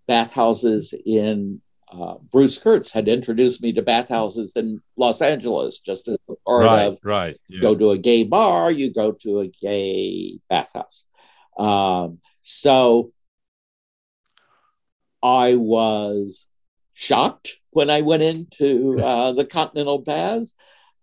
bathhouses 0.08 0.94
in 1.06 1.62
uh, 2.00 2.16
Bruce 2.32 2.58
Kurtz 2.60 2.92
had 2.92 3.08
introduced 3.08 3.62
me 3.62 3.72
to 3.74 3.82
bathhouses 3.82 4.56
in 4.56 4.82
Los 4.98 5.22
Angeles, 5.22 5.80
just 5.80 6.08
as 6.08 6.18
part 6.46 6.64
right, 6.64 6.84
of 6.84 7.00
right. 7.04 7.38
Yeah. 7.48 7.62
go 7.62 7.76
to 7.76 7.92
a 7.92 7.98
gay 7.98 8.24
bar, 8.24 8.72
you 8.72 8.92
go 8.92 9.14
to 9.22 9.42
a 9.42 9.48
gay 9.48 10.40
bathhouse. 10.50 11.06
Um, 11.58 12.20
so 12.42 13.12
I 15.24 15.56
was 15.56 16.48
shocked 16.94 17.60
when 17.72 17.90
I 17.90 18.02
went 18.02 18.24
into 18.24 19.00
uh, 19.04 19.32
the 19.32 19.46
Continental 19.46 20.00
Baths. 20.00 20.56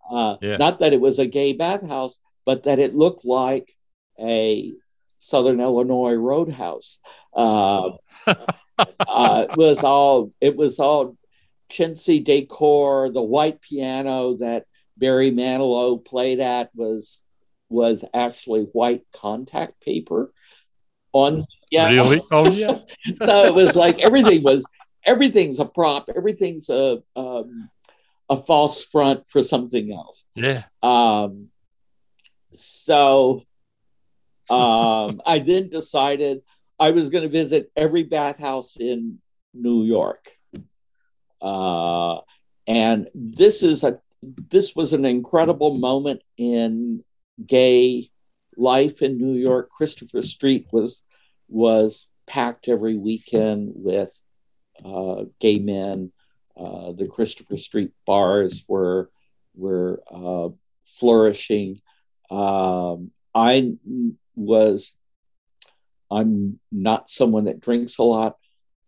Uh, 0.09 0.37
yeah. 0.41 0.57
Not 0.57 0.79
that 0.79 0.93
it 0.93 1.01
was 1.01 1.17
a 1.17 1.25
gay 1.25 1.53
bathhouse, 1.53 2.19
but 2.45 2.63
that 2.63 2.79
it 2.79 2.93
looked 2.93 3.25
like 3.25 3.71
a 4.19 4.73
Southern 5.19 5.59
Illinois 5.59 6.15
roadhouse. 6.15 6.99
Uh, 7.33 7.91
uh, 8.99 9.47
it 9.49 9.57
was 9.57 9.83
all 9.83 10.31
it 10.41 10.55
was 10.55 10.79
all 10.79 11.17
chintzy 11.69 12.23
decor. 12.23 13.11
The 13.11 13.21
white 13.21 13.61
piano 13.61 14.35
that 14.37 14.65
Barry 14.97 15.31
Manilow 15.31 16.03
played 16.03 16.39
at 16.39 16.69
was 16.75 17.23
was 17.69 18.05
actually 18.13 18.63
white 18.73 19.03
contact 19.15 19.81
paper 19.81 20.31
on 21.11 21.45
yeah. 21.71 21.89
Really? 21.89 22.21
Oh 22.31 22.49
yeah. 22.49 22.79
So 23.15 23.45
it 23.45 23.53
was 23.53 23.75
like 23.75 23.99
everything 23.99 24.43
was 24.43 24.65
everything's 25.03 25.59
a 25.59 25.65
prop. 25.65 26.09
Everything's 26.15 26.69
a 26.69 27.01
um, 27.15 27.69
a 28.29 28.37
false 28.37 28.85
front 28.85 29.27
for 29.27 29.43
something 29.43 29.91
else. 29.91 30.25
Yeah. 30.35 30.63
Um 30.81 31.49
so 32.53 33.43
um 34.49 35.21
i 35.25 35.39
then 35.39 35.69
decided 35.69 36.41
I 36.83 36.91
was 36.91 37.09
going 37.09 37.21
to 37.21 37.29
visit 37.29 37.71
every 37.77 38.03
bathhouse 38.03 38.75
in 38.75 39.19
New 39.53 39.83
York. 39.83 40.31
Uh, 41.41 42.17
and 42.67 43.07
this 43.15 43.63
is 43.63 43.85
a 43.85 44.01
this 44.21 44.75
was 44.75 44.91
an 44.91 45.05
incredible 45.05 45.77
moment 45.77 46.23
in 46.35 47.05
gay 47.45 48.11
life 48.57 49.01
in 49.01 49.17
New 49.17 49.35
York. 49.35 49.69
Christopher 49.69 50.21
Street 50.21 50.67
was 50.73 51.05
was 51.47 52.09
packed 52.27 52.67
every 52.67 52.97
weekend 52.97 53.71
with 53.75 54.21
uh, 54.83 55.23
gay 55.39 55.59
men. 55.59 56.11
Uh, 56.57 56.91
the 56.91 57.07
Christopher 57.07 57.55
Street 57.55 57.91
bars 58.05 58.65
were 58.67 59.09
were 59.55 60.03
uh, 60.11 60.49
flourishing. 60.99 61.79
Um, 62.29 63.11
I 63.33 63.71
was 64.35 64.97
I'm 66.13 66.59
not 66.71 67.09
someone 67.09 67.45
that 67.45 67.59
drinks 67.59 67.97
a 67.97 68.03
lot. 68.03 68.37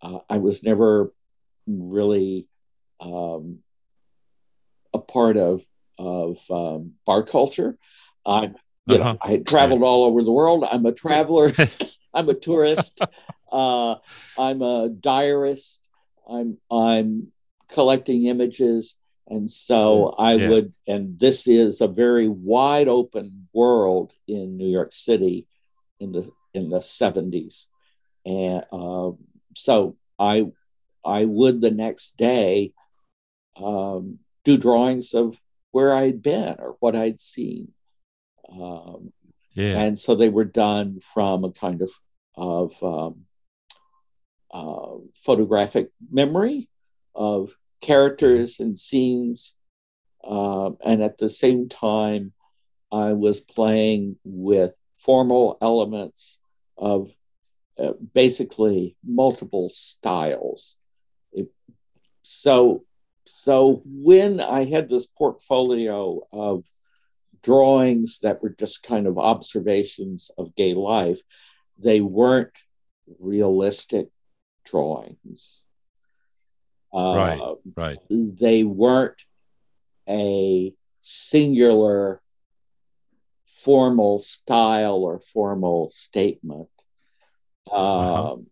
Uh, 0.01 0.19
I 0.29 0.37
was 0.37 0.63
never 0.63 1.11
really 1.67 2.47
um, 2.99 3.59
a 4.93 4.99
part 4.99 5.37
of 5.37 5.63
of 5.97 6.39
um, 6.51 6.93
bar 7.05 7.23
culture. 7.23 7.77
I, 8.25 8.51
you 8.87 8.95
uh-huh. 8.95 9.13
know, 9.13 9.17
I 9.21 9.31
had 9.31 9.47
traveled 9.47 9.81
all 9.81 10.05
over 10.05 10.23
the 10.23 10.31
world. 10.31 10.65
I'm 10.69 10.85
a 10.85 10.91
traveler. 10.91 11.51
I'm 12.13 12.29
a 12.29 12.33
tourist. 12.33 13.01
Uh, 13.51 13.95
I'm 14.37 14.61
a 14.61 14.89
diarist. 14.89 15.81
I'm 16.27 16.57
I'm 16.71 17.31
collecting 17.69 18.25
images, 18.25 18.95
and 19.27 19.49
so 19.49 20.15
I 20.17 20.33
yeah. 20.33 20.49
would. 20.49 20.73
And 20.87 21.19
this 21.19 21.47
is 21.47 21.81
a 21.81 21.87
very 21.87 22.27
wide 22.27 22.87
open 22.87 23.47
world 23.53 24.13
in 24.27 24.57
New 24.57 24.67
York 24.67 24.93
City 24.93 25.47
in 25.99 26.11
the 26.11 26.29
in 26.55 26.69
the 26.69 26.79
70s. 26.79 27.67
And 28.25 28.65
uh, 28.71 29.11
so 29.55 29.97
I, 30.17 30.47
I 31.05 31.25
would 31.25 31.61
the 31.61 31.71
next 31.71 32.17
day 32.17 32.73
um, 33.61 34.19
do 34.43 34.57
drawings 34.57 35.13
of 35.13 35.39
where 35.71 35.93
I'd 35.93 36.21
been 36.21 36.55
or 36.59 36.77
what 36.79 36.95
I'd 36.95 37.19
seen. 37.19 37.73
Um, 38.51 39.11
yeah. 39.53 39.79
And 39.81 39.99
so 39.99 40.15
they 40.15 40.29
were 40.29 40.45
done 40.45 40.99
from 40.99 41.43
a 41.43 41.51
kind 41.51 41.81
of 41.81 41.91
of 42.37 42.83
um, 42.83 43.25
uh, 44.51 44.97
photographic 45.15 45.89
memory 46.11 46.69
of 47.13 47.55
characters 47.81 48.59
and 48.59 48.77
scenes, 48.77 49.57
uh, 50.23 50.71
and 50.83 51.01
at 51.01 51.17
the 51.17 51.29
same 51.29 51.69
time, 51.69 52.33
I 52.91 53.13
was 53.13 53.41
playing 53.41 54.17
with 54.23 54.73
formal 54.97 55.57
elements 55.61 56.39
of 56.77 57.13
uh, 57.77 57.93
basically 58.13 58.95
multiple 59.05 59.69
styles. 59.69 60.77
It, 61.31 61.49
so, 62.21 62.83
so 63.25 63.81
when 63.85 64.39
I 64.39 64.65
had 64.65 64.89
this 64.89 65.05
portfolio 65.05 66.21
of 66.31 66.65
drawings 67.43 68.21
that 68.21 68.41
were 68.41 68.55
just 68.57 68.83
kind 68.83 69.07
of 69.07 69.17
observations 69.17 70.31
of 70.37 70.55
gay 70.55 70.73
life, 70.73 71.21
they 71.77 72.01
weren't 72.01 72.57
realistic 73.19 74.07
drawings. 74.65 75.65
Uh, 76.93 77.15
right, 77.15 77.55
right. 77.75 77.97
They 78.09 78.63
weren't 78.63 79.21
a 80.07 80.73
singular 81.01 82.21
formal 83.65 84.19
style 84.19 84.97
or 84.97 85.19
formal 85.19 85.89
statement. 85.89 86.69
Uh-huh. 87.69 88.33
Um, 88.33 88.47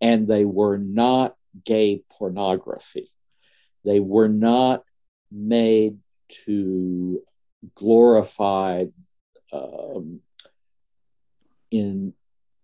and 0.00 0.28
they 0.28 0.44
were 0.44 0.78
not 0.78 1.34
gay 1.64 2.04
pornography. 2.08 3.10
They 3.84 3.98
were 3.98 4.28
not 4.28 4.84
made 5.32 5.98
to 6.44 7.20
glorify 7.74 8.86
um, 9.52 10.20
in 11.72 12.14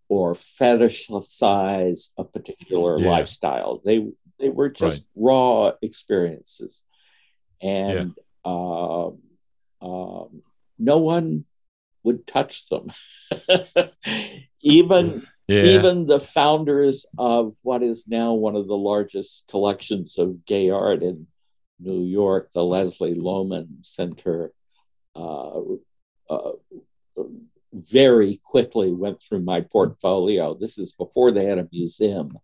or 0.09 0.35
fetishize 0.35 2.13
a 2.17 2.25
particular 2.25 2.99
yeah. 2.99 3.11
lifestyle. 3.11 3.81
They 3.85 4.07
they 4.39 4.49
were 4.49 4.69
just 4.69 5.01
right. 5.01 5.07
raw 5.17 5.73
experiences, 5.83 6.85
and 7.61 8.15
yeah. 8.17 8.53
um, 8.53 9.19
um, 9.83 10.43
no 10.79 10.99
one 10.99 11.45
would 12.09 12.27
touch 12.27 12.69
them. 12.69 12.87
even 14.63 15.27
yeah. 15.47 15.63
even 15.63 16.07
the 16.07 16.19
founders 16.19 17.05
of 17.19 17.55
what 17.63 17.83
is 17.83 18.09
now 18.09 18.33
one 18.33 18.57
of 18.57 18.67
the 18.67 18.77
largest 18.77 19.49
collections 19.49 20.19
of 20.19 20.47
gay 20.47 20.71
art 20.71 21.03
in 21.03 21.27
New 21.79 22.03
York, 22.03 22.51
the 22.53 22.65
Leslie 22.65 23.15
Lohman 23.15 23.85
Center, 23.85 24.53
uh, 25.15 25.61
uh, 26.31 26.53
very 27.73 28.41
quickly 28.43 28.93
went 28.93 29.23
through 29.23 29.43
my 29.43 29.61
portfolio. 29.61 30.55
This 30.55 30.79
is 30.79 30.93
before 30.93 31.31
they 31.31 31.45
had 31.45 31.59
a 31.59 31.69
museum, 31.71 32.39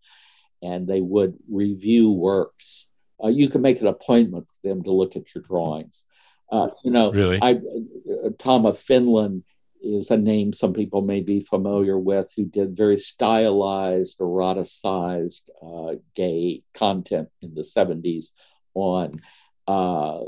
and 0.63 0.87
they 0.87 1.01
would 1.01 1.39
review 1.51 2.13
works. 2.13 2.91
Uh, 3.23 3.29
you 3.29 3.49
can 3.49 3.63
make 3.63 3.81
an 3.81 3.87
appointment 3.87 4.47
for 4.47 4.69
them 4.69 4.83
to 4.85 4.93
look 4.93 5.17
at 5.17 5.35
your 5.35 5.43
drawings. 5.43 6.05
Uh, 6.53 6.69
you 6.85 6.91
know, 6.91 7.11
really, 7.11 7.39
I, 7.41 7.55
uh, 7.55 8.31
Tom 8.39 8.67
of 8.67 8.79
Finland 8.79 9.45
is 9.85 10.11
a 10.11 10.17
name 10.17 10.53
some 10.53 10.73
people 10.73 11.03
may 11.03 11.21
be 11.21 11.41
familiar 11.41 11.99
with, 11.99 12.33
who 12.35 12.45
did 12.45 12.77
very 12.77 12.97
stylized, 12.97 14.19
eroticized 14.19 15.51
uh, 15.63 15.97
gay 16.15 16.63
content 16.73 17.29
in 17.43 17.55
the 17.55 17.63
70s 17.63 18.33
on. 18.75 19.13
Uh, 19.67 20.21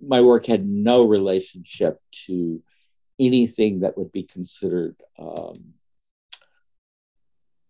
my 0.00 0.20
work 0.20 0.46
had 0.46 0.66
no 0.66 1.04
relationship 1.04 2.00
to 2.12 2.62
anything 3.18 3.80
that 3.80 3.98
would 3.98 4.12
be 4.12 4.22
considered 4.22 4.96
um, 5.18 5.74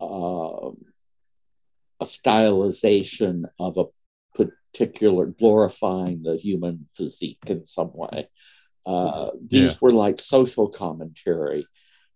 uh, 0.00 0.70
a 2.00 2.04
stylization 2.04 3.44
of 3.58 3.76
a 3.78 3.84
particular 4.72 5.26
glorifying 5.26 6.22
the 6.22 6.36
human 6.36 6.86
physique 6.92 7.42
in 7.46 7.64
some 7.64 7.90
way. 7.94 8.28
Uh, 8.88 9.30
these 9.46 9.74
yeah. 9.74 9.78
were 9.82 9.90
like 9.90 10.18
social 10.18 10.68
commentary, 10.68 11.66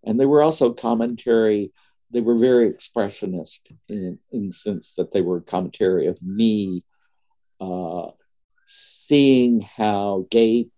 and 0.05 0.19
they 0.19 0.27
were 0.27 0.43
also 0.43 0.73
commentary. 0.73 1.71
They 2.11 2.23
were 2.23 2.37
very 2.37 2.71
expressionist 2.71 3.73
in, 3.89 4.19
in 4.31 4.47
the 4.49 4.53
sense 4.53 4.95
that 4.95 5.13
they 5.13 5.21
were 5.21 5.41
commentary 5.41 6.07
of 6.07 6.23
me 6.23 6.85
uh, 7.61 8.11
seeing 8.65 9.61
how 9.61 10.27
gay 10.31 10.69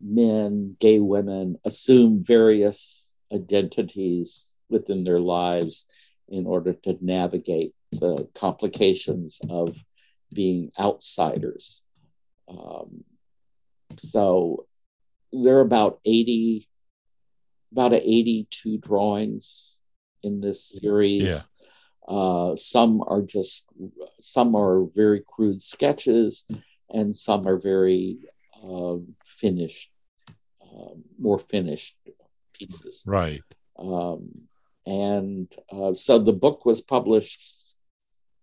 men, 0.00 0.76
gay 0.80 0.98
women 0.98 1.56
assume 1.64 2.24
various 2.24 3.14
identities 3.32 4.54
within 4.68 5.04
their 5.04 5.20
lives 5.20 5.86
in 6.28 6.46
order 6.46 6.72
to 6.72 6.98
navigate 7.00 7.74
the 7.92 8.28
complications 8.34 9.40
of 9.48 9.84
being 10.32 10.70
outsiders. 10.78 11.82
Um, 12.48 13.04
so 13.96 14.66
there 15.32 15.58
are 15.58 15.62
about 15.62 16.00
80, 16.04 16.68
about 17.72 17.92
82 17.92 18.78
drawings 18.78 19.78
in 20.22 20.40
this 20.40 20.68
series. 20.68 21.22
Yeah. 22.08 22.14
Uh, 22.14 22.56
some 22.56 23.02
are 23.06 23.22
just, 23.22 23.66
some 24.20 24.56
are 24.56 24.86
very 24.94 25.22
crude 25.26 25.62
sketches, 25.62 26.46
and 26.90 27.14
some 27.14 27.46
are 27.46 27.58
very 27.58 28.18
uh, 28.64 28.96
finished, 29.24 29.90
uh, 30.62 30.94
more 31.18 31.38
finished 31.38 31.96
pieces. 32.54 33.04
Right. 33.06 33.42
Um, 33.78 34.30
and 34.86 35.52
uh, 35.70 35.92
so 35.92 36.18
the 36.18 36.32
book 36.32 36.64
was 36.64 36.80
published 36.80 37.78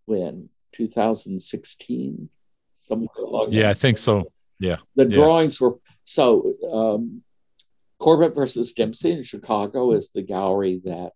when 0.05 0.49
2016, 0.73 2.29
somewhere 2.73 3.25
along. 3.25 3.51
Yeah, 3.51 3.69
I 3.69 3.73
think 3.73 3.97
so. 3.97 4.31
Yeah. 4.59 4.77
The 4.95 5.07
yeah. 5.07 5.15
drawings 5.15 5.59
were 5.59 5.73
so. 6.05 6.53
Um, 6.71 7.21
Corbett 7.97 8.35
versus 8.35 8.73
Dempsey 8.73 9.11
in 9.13 9.23
Chicago 9.23 9.91
is 9.91 10.09
the 10.09 10.21
gallery 10.21 10.81
that 10.83 11.13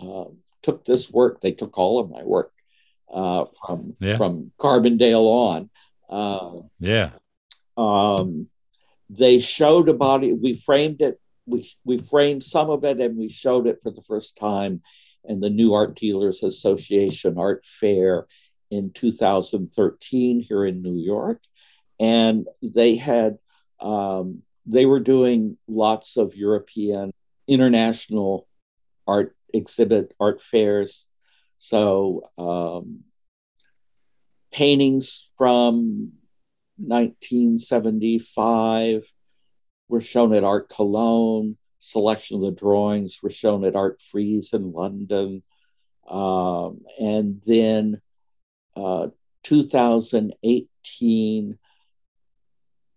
uh, 0.00 0.24
took 0.62 0.84
this 0.84 1.10
work. 1.10 1.40
They 1.40 1.52
took 1.52 1.76
all 1.78 1.98
of 1.98 2.10
my 2.10 2.22
work 2.22 2.52
uh, 3.12 3.46
from 3.66 3.96
yeah. 4.00 4.16
from 4.16 4.52
Carbondale 4.58 5.24
on. 5.24 5.70
Uh, 6.08 6.60
yeah. 6.78 7.10
Um, 7.76 8.48
they 9.10 9.38
showed 9.38 9.88
a 9.88 9.94
body. 9.94 10.32
We 10.32 10.54
framed 10.54 11.00
it. 11.00 11.20
We 11.46 11.68
we 11.84 11.98
framed 11.98 12.42
some 12.44 12.70
of 12.70 12.84
it, 12.84 13.00
and 13.00 13.16
we 13.16 13.28
showed 13.28 13.66
it 13.66 13.80
for 13.82 13.90
the 13.90 14.02
first 14.02 14.36
time 14.36 14.82
in 15.24 15.40
the 15.40 15.50
New 15.50 15.74
Art 15.74 15.96
Dealers 15.96 16.42
Association 16.42 17.38
Art 17.38 17.64
Fair 17.64 18.26
in 18.70 18.92
2013 18.92 20.40
here 20.40 20.64
in 20.64 20.82
New 20.82 20.96
York, 20.96 21.42
and 22.00 22.46
they 22.62 22.96
had 22.96 23.38
um, 23.82 24.42
they 24.64 24.86
were 24.86 25.00
doing 25.00 25.58
lots 25.66 26.16
of 26.16 26.36
European 26.36 27.12
international 27.48 28.46
art 29.06 29.36
exhibit 29.52 30.14
art 30.20 30.40
fairs. 30.40 31.08
So 31.58 32.30
um, 32.38 33.00
paintings 34.52 35.32
from 35.36 36.12
1975 36.78 39.04
were 39.88 40.00
shown 40.00 40.32
at 40.34 40.44
Art 40.44 40.68
Cologne. 40.68 41.56
Selection 41.78 42.36
of 42.36 42.42
the 42.42 42.52
drawings 42.52 43.18
were 43.22 43.30
shown 43.30 43.64
at 43.64 43.76
Art 43.76 44.00
Frieze 44.00 44.52
in 44.52 44.72
London. 44.72 45.42
Um, 46.08 46.82
and 47.00 47.40
then 47.44 48.00
uh, 48.76 49.08
2018, 49.42 51.58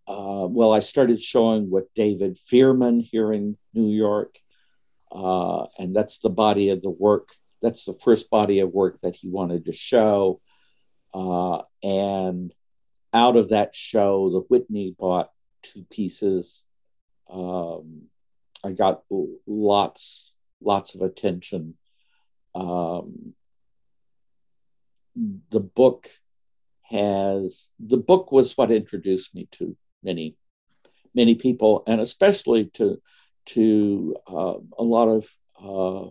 uh, 0.07 0.47
well, 0.49 0.71
I 0.71 0.79
started 0.79 1.21
showing 1.21 1.69
with 1.69 1.93
David 1.95 2.35
Fearman 2.35 3.01
here 3.01 3.33
in 3.33 3.57
New 3.73 3.89
York. 3.89 4.37
Uh, 5.11 5.67
and 5.79 5.95
that's 5.95 6.19
the 6.19 6.29
body 6.29 6.69
of 6.69 6.81
the 6.81 6.89
work. 6.89 7.29
That's 7.61 7.85
the 7.85 7.93
first 7.93 8.29
body 8.29 8.59
of 8.59 8.71
work 8.71 8.99
that 8.99 9.15
he 9.15 9.29
wanted 9.29 9.65
to 9.65 9.71
show. 9.71 10.41
Uh, 11.13 11.61
and 11.81 12.53
out 13.13 13.37
of 13.37 13.49
that 13.49 13.73
show, 13.73 14.29
the 14.29 14.41
Whitney 14.49 14.95
bought 14.97 15.31
two 15.63 15.85
pieces. 15.89 16.65
Um, 17.29 18.03
I 18.63 18.73
got 18.73 19.03
lots, 19.47 20.37
lots 20.61 20.95
of 20.95 21.01
attention. 21.01 21.75
Um, 22.53 23.33
the 25.49 25.61
book 25.61 26.09
has 26.83 27.71
the 27.79 27.97
book 27.97 28.31
was 28.31 28.55
what 28.57 28.71
introduced 28.71 29.33
me 29.33 29.47
to 29.51 29.75
many, 30.05 30.37
many 31.13 31.35
people, 31.35 31.83
and 31.87 31.99
especially 31.99 32.65
to 32.75 33.01
to 33.47 34.15
uh, 34.27 34.55
a 34.79 34.83
lot 34.83 35.07
of 35.07 35.29
uh, 35.61 36.09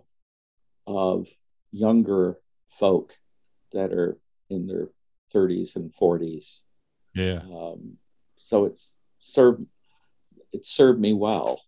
of 0.87 1.29
younger 1.73 2.39
folk 2.69 3.17
that 3.73 3.93
are 3.93 4.19
in 4.51 4.67
their 4.67 4.89
30s 5.33 5.75
and 5.75 5.91
40s 5.93 6.65
yeah. 7.15 7.41
Um, 7.53 7.97
so 8.37 8.67
it's 8.67 8.95
served 9.21 9.65
it 10.53 10.67
served 10.67 11.01
me 11.01 11.13
well. 11.13 11.61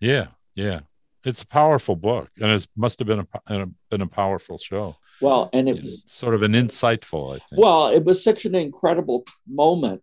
Yeah, 0.00 0.28
yeah, 0.54 0.80
it's 1.24 1.42
a 1.42 1.46
powerful 1.46 1.94
book, 1.94 2.30
and 2.40 2.50
it 2.50 2.66
must 2.76 2.98
have 2.98 3.06
been 3.06 3.26
a 3.46 3.66
been 3.90 4.00
a 4.00 4.06
powerful 4.06 4.58
show. 4.58 4.96
Well, 5.20 5.48
and 5.52 5.68
it 5.68 5.80
was 5.80 6.04
sort 6.08 6.34
of 6.34 6.42
an 6.42 6.52
insightful. 6.52 7.36
I 7.36 7.38
think. 7.38 7.62
Well, 7.62 7.88
it 7.88 8.04
was 8.04 8.24
such 8.24 8.44
an 8.44 8.54
incredible 8.54 9.24
moment 9.46 10.02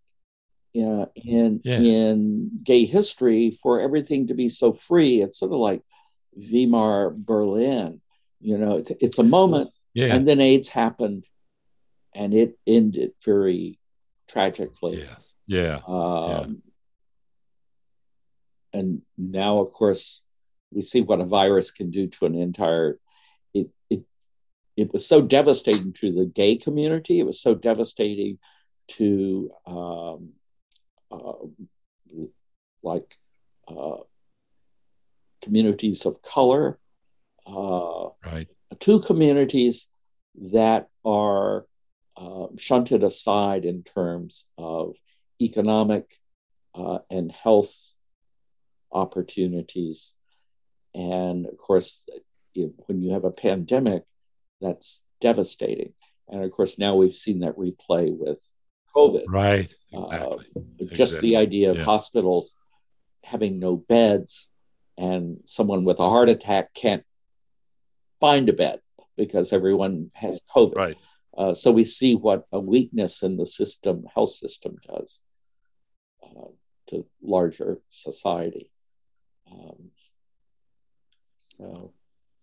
uh, 0.75 1.07
in 1.15 1.61
yeah. 1.63 1.79
in 1.79 2.51
gay 2.63 2.85
history 2.85 3.51
for 3.51 3.79
everything 3.79 4.27
to 4.27 4.33
be 4.33 4.49
so 4.49 4.71
free. 4.71 5.21
It's 5.21 5.39
sort 5.39 5.51
of 5.51 5.59
like 5.59 5.81
Weimar 6.35 7.11
Berlin. 7.11 8.01
You 8.39 8.57
know, 8.57 8.77
it, 8.77 8.91
it's 9.01 9.19
a 9.19 9.23
moment, 9.23 9.71
yeah. 9.93 10.15
and 10.15 10.27
then 10.27 10.39
AIDS 10.39 10.69
happened, 10.69 11.25
and 12.13 12.33
it 12.33 12.57
ended 12.67 13.11
very 13.23 13.79
tragically. 14.27 14.99
Yeah, 14.99 15.15
yeah. 15.47 15.79
Um, 15.87 16.61
yeah. 18.73 18.79
And 18.79 19.01
now, 19.17 19.59
of 19.59 19.71
course, 19.71 20.23
we 20.71 20.83
see 20.83 21.01
what 21.01 21.19
a 21.19 21.25
virus 21.25 21.71
can 21.71 21.89
do 21.89 22.07
to 22.07 22.25
an 22.27 22.35
entire. 22.35 22.99
It 23.53 23.69
it 23.89 24.03
it 24.77 24.93
was 24.93 25.07
so 25.07 25.21
devastating 25.21 25.93
to 25.93 26.11
the 26.11 26.25
gay 26.25 26.55
community. 26.55 27.19
It 27.19 27.25
was 27.25 27.41
so 27.41 27.55
devastating 27.55 28.37
to 28.89 29.51
um, 29.65 30.33
like 32.83 33.17
uh, 33.67 33.97
communities 35.41 36.05
of 36.05 36.21
color. 36.21 36.79
Uh, 37.45 38.09
right. 38.25 38.47
Two 38.79 38.99
communities 38.99 39.89
that 40.53 40.87
are 41.03 41.65
uh, 42.15 42.47
shunted 42.57 43.03
aside 43.03 43.65
in 43.65 43.83
terms 43.83 44.45
of 44.57 44.95
economic 45.41 46.13
uh, 46.75 46.99
and 47.09 47.31
health 47.31 47.93
opportunities. 48.91 50.15
And 50.93 51.45
of 51.45 51.57
course, 51.57 52.07
if, 52.55 52.71
when 52.87 53.01
you 53.01 53.13
have 53.13 53.23
a 53.25 53.31
pandemic, 53.31 54.03
that's 54.61 55.03
devastating. 55.21 55.93
And 56.27 56.43
of 56.43 56.51
course, 56.51 56.77
now 56.77 56.95
we've 56.95 57.15
seen 57.15 57.39
that 57.39 57.57
replay 57.57 58.15
with 58.15 58.51
COVID. 58.95 59.23
Right. 59.27 59.73
Exactly. 59.91 60.45
Uh, 60.55 60.61
just 60.85 60.91
exactly. 60.91 61.29
the 61.29 61.37
idea 61.37 61.71
of 61.71 61.77
yeah. 61.77 61.83
hospitals 61.83 62.57
having 63.23 63.59
no 63.59 63.75
beds 63.75 64.51
and 64.97 65.39
someone 65.45 65.85
with 65.85 65.99
a 65.99 66.09
heart 66.09 66.29
attack 66.29 66.73
can't 66.73 67.03
find 68.19 68.49
a 68.49 68.53
bed 68.53 68.81
because 69.15 69.53
everyone 69.53 70.11
has 70.15 70.39
COVID. 70.55 70.75
Right. 70.75 70.97
Uh, 71.37 71.53
so 71.53 71.71
we 71.71 71.83
see 71.83 72.15
what 72.15 72.45
a 72.51 72.59
weakness 72.59 73.23
in 73.23 73.37
the 73.37 73.45
system, 73.45 74.05
health 74.13 74.31
system, 74.31 74.75
does 74.85 75.21
uh, 76.23 76.49
to 76.87 77.05
larger 77.21 77.79
society. 77.87 78.71
Um, 79.49 79.91
so, 81.37 81.93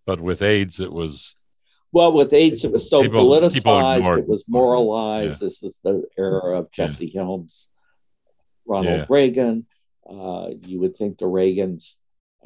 but 0.06 0.20
with 0.20 0.40
AIDS, 0.40 0.80
it 0.80 0.92
was 0.92 1.36
well, 1.96 2.12
with 2.12 2.34
AIDS, 2.34 2.62
it 2.62 2.72
was 2.72 2.90
so 2.90 3.00
people, 3.00 3.24
politicized, 3.24 4.02
people 4.02 4.18
it 4.18 4.28
was 4.28 4.44
moralized. 4.46 5.40
Yeah. 5.40 5.46
This 5.46 5.62
is 5.62 5.80
the 5.82 6.04
era 6.18 6.58
of 6.58 6.70
Jesse 6.70 7.06
yeah. 7.06 7.22
Helms, 7.22 7.70
Ronald 8.66 8.98
yeah. 8.98 9.06
Reagan. 9.08 9.64
Uh, 10.06 10.50
you 10.60 10.78
would 10.80 10.94
think 10.94 11.16
the 11.16 11.24
Reagans, 11.24 11.96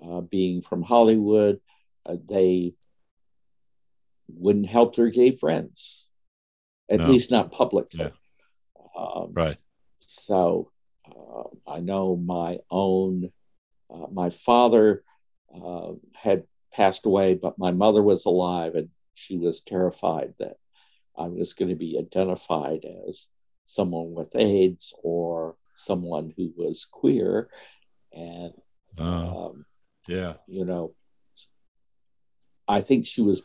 uh, 0.01 0.21
being 0.21 0.63
from 0.63 0.83
Hollywood, 0.83 1.59
uh, 2.07 2.15
they 2.29 2.75
wouldn't 4.29 4.69
help 4.69 4.95
their 4.95 5.09
gay 5.09 5.33
friends, 5.33 6.07
at 6.89 7.01
no. 7.01 7.09
least 7.09 7.33
not 7.33 7.51
publicly. 7.51 8.13
Um, 8.97 9.33
right. 9.33 9.57
So 10.07 10.71
uh, 11.09 11.49
I 11.69 11.81
know 11.81 12.15
my 12.15 12.59
own, 12.71 13.33
uh, 13.93 14.07
my 14.13 14.31
father 14.31 15.03
uh, 15.53 15.95
had 16.15 16.45
passed 16.73 17.05
away, 17.05 17.35
but 17.35 17.59
my 17.59 17.73
mother 17.73 18.01
was 18.01 18.27
alive, 18.27 18.77
and 18.77 18.91
she 19.21 19.37
was 19.37 19.61
terrified 19.61 20.35
that 20.39 20.57
I 21.17 21.29
was 21.29 21.53
going 21.53 21.69
to 21.69 21.77
be 21.77 21.99
identified 21.99 22.85
as 23.07 23.29
someone 23.65 24.15
with 24.15 24.35
AIDS 24.35 24.95
or 25.03 25.57
someone 25.75 26.33
who 26.37 26.53
was 26.57 26.87
queer. 26.91 27.51
And, 28.13 28.53
um, 28.99 29.67
yeah, 30.09 30.35
you 30.47 30.65
know, 30.65 30.95
I 32.67 32.81
think 32.81 33.07
she 33.07 33.21
was, 33.21 33.43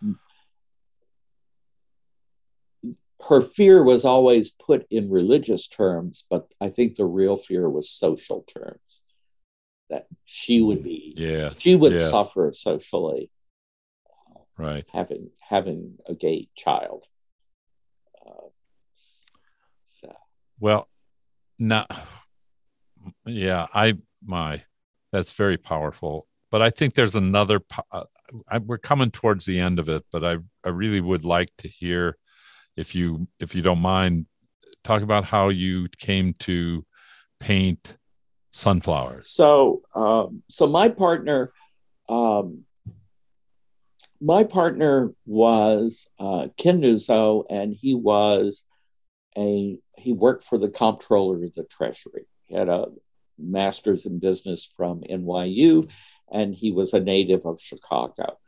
her 3.28 3.42
fear 3.42 3.84
was 3.84 4.06
always 4.06 4.52
put 4.52 4.86
in 4.90 5.10
religious 5.10 5.68
terms, 5.68 6.26
but 6.30 6.54
I 6.62 6.70
think 6.70 6.96
the 6.96 7.06
real 7.06 7.38
fear 7.38 7.70
was 7.70 7.90
social 7.90 8.44
terms 8.44 9.04
that 9.90 10.08
she 10.26 10.62
would 10.62 10.84
be, 10.84 11.14
yeah, 11.16 11.52
she 11.58 11.76
would 11.76 12.00
suffer 12.00 12.52
socially 12.54 13.30
right. 14.58 14.86
having 14.94 15.30
having 15.50 15.98
a 16.08 16.14
gay 16.14 16.50
child. 16.56 17.06
Uh, 18.26 18.50
so. 19.84 20.12
well 20.60 20.90
now 21.60 21.86
yeah 23.26 23.68
i 23.74 23.94
my 24.26 24.62
that's 25.12 25.32
very 25.32 25.58
powerful 25.58 26.28
but 26.50 26.62
i 26.62 26.72
think 26.72 26.96
there's 26.96 27.16
another 27.16 27.62
uh, 27.92 28.04
I, 28.50 28.58
we're 28.58 28.80
coming 28.80 29.12
towards 29.12 29.46
the 29.46 29.60
end 29.60 29.78
of 29.78 29.90
it 29.90 30.04
but 30.12 30.24
i 30.24 30.38
i 30.64 30.70
really 30.70 31.02
would 31.02 31.24
like 31.24 31.52
to 31.60 31.68
hear 31.68 32.18
if 32.76 32.96
you 32.96 33.28
if 33.40 33.54
you 33.54 33.62
don't 33.62 33.80
mind 33.80 34.26
talk 34.84 35.02
about 35.02 35.26
how 35.26 35.50
you 35.50 35.88
came 35.98 36.34
to 36.40 36.86
paint 37.40 37.98
sunflowers. 38.52 39.30
So 39.30 39.82
um, 39.94 40.44
so 40.50 40.68
my 40.68 40.90
partner 40.90 41.52
um, 42.08 42.65
my 44.26 44.44
partner 44.44 45.14
was 45.28 46.10
uh, 46.18 46.48
Ken 46.58 46.82
Nuzzo, 46.82 47.46
and 47.48 47.76
he 47.80 47.94
was 47.94 48.66
a 49.38 49.78
he 50.00 50.14
worked 50.14 50.44
for 50.44 50.58
the 50.58 50.70
comptroller 50.70 51.44
of 51.44 51.54
the 51.54 51.64
Treasury. 51.64 52.26
He 52.46 52.56
had 52.56 52.68
a 52.68 52.88
master's 53.38 54.08
in 54.08 54.18
business 54.18 54.66
from 54.66 55.02
NYU, 55.02 55.92
and 56.32 56.56
he 56.56 56.72
was 56.72 56.96
a 56.96 57.00
native 57.00 57.46
of 57.46 57.62
Chicago. 57.62 58.40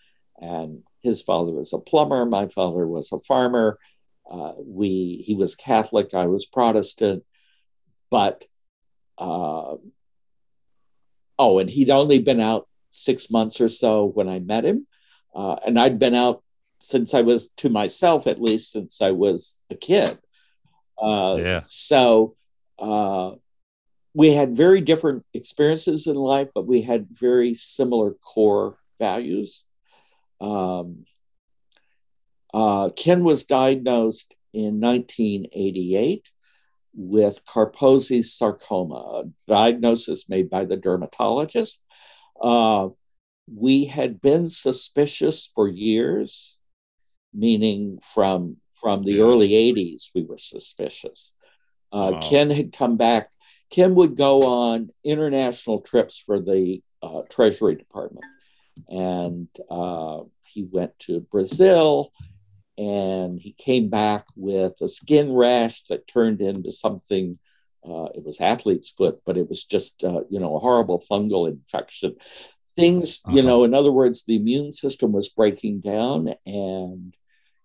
And 0.42 0.82
his 1.04 1.22
father 1.22 1.52
was 1.52 1.74
a 1.74 1.80
plumber. 1.80 2.26
My 2.26 2.48
father 2.48 2.88
was 2.88 3.12
a 3.12 3.20
farmer. 3.20 3.78
Uh, 4.30 4.54
we 4.58 5.24
he 5.24 5.36
was 5.36 5.56
Catholic. 5.56 6.16
I 6.16 6.26
was 6.26 6.48
Protestant, 6.48 7.24
but 8.10 8.46
uh, 9.20 9.76
oh, 11.38 11.60
and 11.60 11.70
he'd 11.70 11.92
only 11.92 12.18
been 12.18 12.40
out 12.40 12.68
six 12.90 13.30
months 13.30 13.62
or 13.62 13.70
so 13.70 14.06
when 14.06 14.28
I 14.28 14.40
met 14.40 14.66
him. 14.66 14.88
Uh, 15.38 15.56
and 15.68 15.80
I'd 15.80 16.00
been 16.00 16.16
out 16.16 16.42
since 16.80 17.14
I 17.14 17.22
was 17.22 17.50
to 17.58 17.70
myself, 17.70 18.26
at 18.26 18.42
least 18.42 18.72
since 18.72 19.04
I 19.04 19.12
was 19.12 19.62
a 19.70 19.76
kid. 19.76 20.18
Uh, 21.00 21.38
yeah. 21.40 21.62
So 21.68 22.36
uh, 22.80 23.34
we 24.16 24.34
had 24.34 24.56
very 24.56 24.82
different 24.82 25.26
experiences 25.36 26.08
in 26.08 26.16
life, 26.16 26.50
but 26.56 26.66
we 26.66 26.82
had 26.82 27.06
very 27.12 27.54
similar 27.54 28.14
core 28.14 28.80
values. 28.98 29.64
Um, 30.42 31.04
uh, 32.52 32.90
Ken 32.96 33.24
was 33.24 33.46
diagnosed 33.46 34.36
in 34.54 34.80
1988 34.80 36.32
with 36.96 37.46
Kaposi's 37.46 38.34
sarcoma, 38.34 38.96
a 38.96 39.24
diagnosis 39.48 40.28
made 40.30 40.50
by 40.50 40.66
the 40.66 40.78
dermatologist. 40.78 41.84
Uh, 42.42 42.90
we 43.48 43.86
had 43.86 44.20
been 44.22 44.50
suspicious 44.50 45.52
for 45.54 45.68
years, 45.68 46.60
meaning 47.34 48.00
from 48.02 48.58
from 48.80 49.04
the 49.04 49.14
yeah. 49.14 49.24
early 49.24 49.50
80s, 49.50 50.12
we 50.14 50.24
were 50.24 50.38
suspicious. 50.38 51.36
Uh, 51.92 52.12
wow. 52.14 52.20
Ken 52.22 52.52
had 52.52 52.72
come 52.72 52.96
back. 52.96 53.32
Ken 53.72 53.96
would 53.96 54.16
go 54.16 54.44
on 54.44 54.92
international 55.04 55.80
trips 55.80 56.20
for 56.20 56.40
the 56.40 56.82
uh, 57.02 57.24
Treasury 57.30 57.76
Department. 57.76 58.26
And 58.88 59.48
uh, 59.70 60.22
he 60.44 60.64
went 60.64 60.98
to 61.00 61.22
Brazil 61.22 62.12
and 62.78 63.42
he 63.42 63.54
came 63.54 63.90
back 63.90 64.26
with 64.36 64.80
a 64.82 64.88
skin 64.88 65.34
rash 65.34 65.82
that 65.86 66.08
turned 66.08 66.42
into 66.42 66.72
something. 66.72 67.40
Uh, 67.84 68.10
it 68.14 68.24
was 68.24 68.40
athlete's 68.40 68.92
foot, 68.92 69.22
but 69.26 69.38
it 69.38 69.50
was 69.50 69.66
just, 69.66 70.04
uh, 70.04 70.22
you 70.30 70.40
know, 70.40 70.56
a 70.56 70.60
horrible 70.60 71.02
fungal 71.10 71.50
infection 71.50 72.16
things 72.78 73.22
uh-huh. 73.26 73.36
you 73.36 73.42
know 73.42 73.64
in 73.64 73.74
other 73.74 73.92
words 73.92 74.24
the 74.24 74.36
immune 74.36 74.72
system 74.72 75.12
was 75.12 75.30
breaking 75.30 75.82
down 75.82 76.34
and 76.46 77.16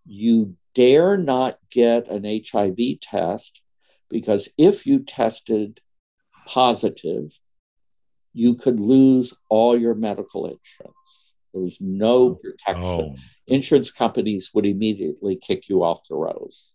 you 0.04 0.56
dare 0.74 1.16
not 1.16 1.58
get 1.70 2.08
an 2.08 2.24
hiv 2.24 2.78
test 3.00 3.62
because 4.08 4.48
if 4.58 4.86
you 4.86 5.00
tested 5.00 5.80
positive 6.46 7.38
you 8.32 8.54
could 8.54 8.80
lose 8.80 9.34
all 9.48 9.78
your 9.78 9.94
medical 9.94 10.46
insurance 10.46 11.34
there 11.52 11.62
was 11.62 11.80
no 11.80 12.34
protection 12.34 13.14
oh. 13.14 13.16
insurance 13.46 13.92
companies 13.92 14.50
would 14.54 14.66
immediately 14.66 15.36
kick 15.36 15.68
you 15.68 15.84
off 15.84 16.08
the 16.08 16.16
rolls 16.16 16.74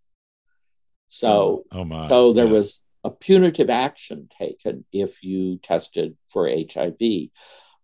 so 1.08 1.65
oh 1.71 1.84
my. 1.84 2.08
so 2.08 2.34
there 2.34 2.45
yeah. 2.45 2.52
was 2.52 2.82
a 3.08 3.12
punitive 3.12 3.69
action 3.69 4.28
taken 4.38 4.84
if 4.91 5.23
you 5.23 5.58
tested 5.60 6.17
for 6.30 6.50
HIV. 6.50 7.30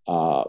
Uh, 0.08 0.46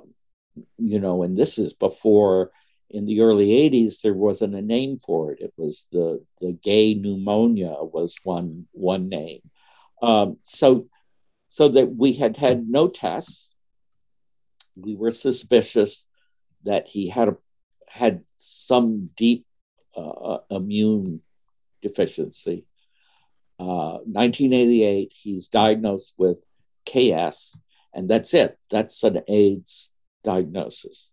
you 0.78 1.00
know, 1.00 1.22
and 1.22 1.36
this 1.36 1.58
is 1.58 1.72
before 1.72 2.50
in 2.90 3.06
the 3.06 3.22
early 3.22 3.48
80s 3.48 4.02
there 4.02 4.14
wasn't 4.14 4.54
a 4.54 4.62
name 4.62 4.98
for 4.98 5.32
it. 5.32 5.40
It 5.40 5.52
was 5.56 5.88
the 5.90 6.24
the 6.40 6.52
gay 6.52 6.94
pneumonia 6.94 7.72
was 7.80 8.14
one 8.22 8.66
one 8.72 9.08
name. 9.08 9.40
Um, 10.02 10.38
so 10.44 10.88
so 11.48 11.68
that 11.68 11.94
we 11.94 12.12
had 12.12 12.36
had 12.36 12.68
no 12.68 12.88
tests. 12.88 13.54
We 14.76 14.96
were 14.96 15.12
suspicious 15.12 16.08
that 16.64 16.88
he 16.88 17.08
had 17.08 17.28
a, 17.28 17.36
had 17.88 18.22
some 18.36 19.10
deep 19.16 19.46
uh, 19.96 20.38
immune 20.50 21.20
deficiency. 21.82 22.66
Uh, 23.58 23.98
1988, 24.02 25.12
he's 25.14 25.48
diagnosed 25.48 26.14
with 26.18 26.44
KS, 26.86 27.58
and 27.94 28.08
that's 28.08 28.34
it. 28.34 28.58
That's 28.70 29.02
an 29.04 29.20
AIDS 29.28 29.92
diagnosis. 30.22 31.12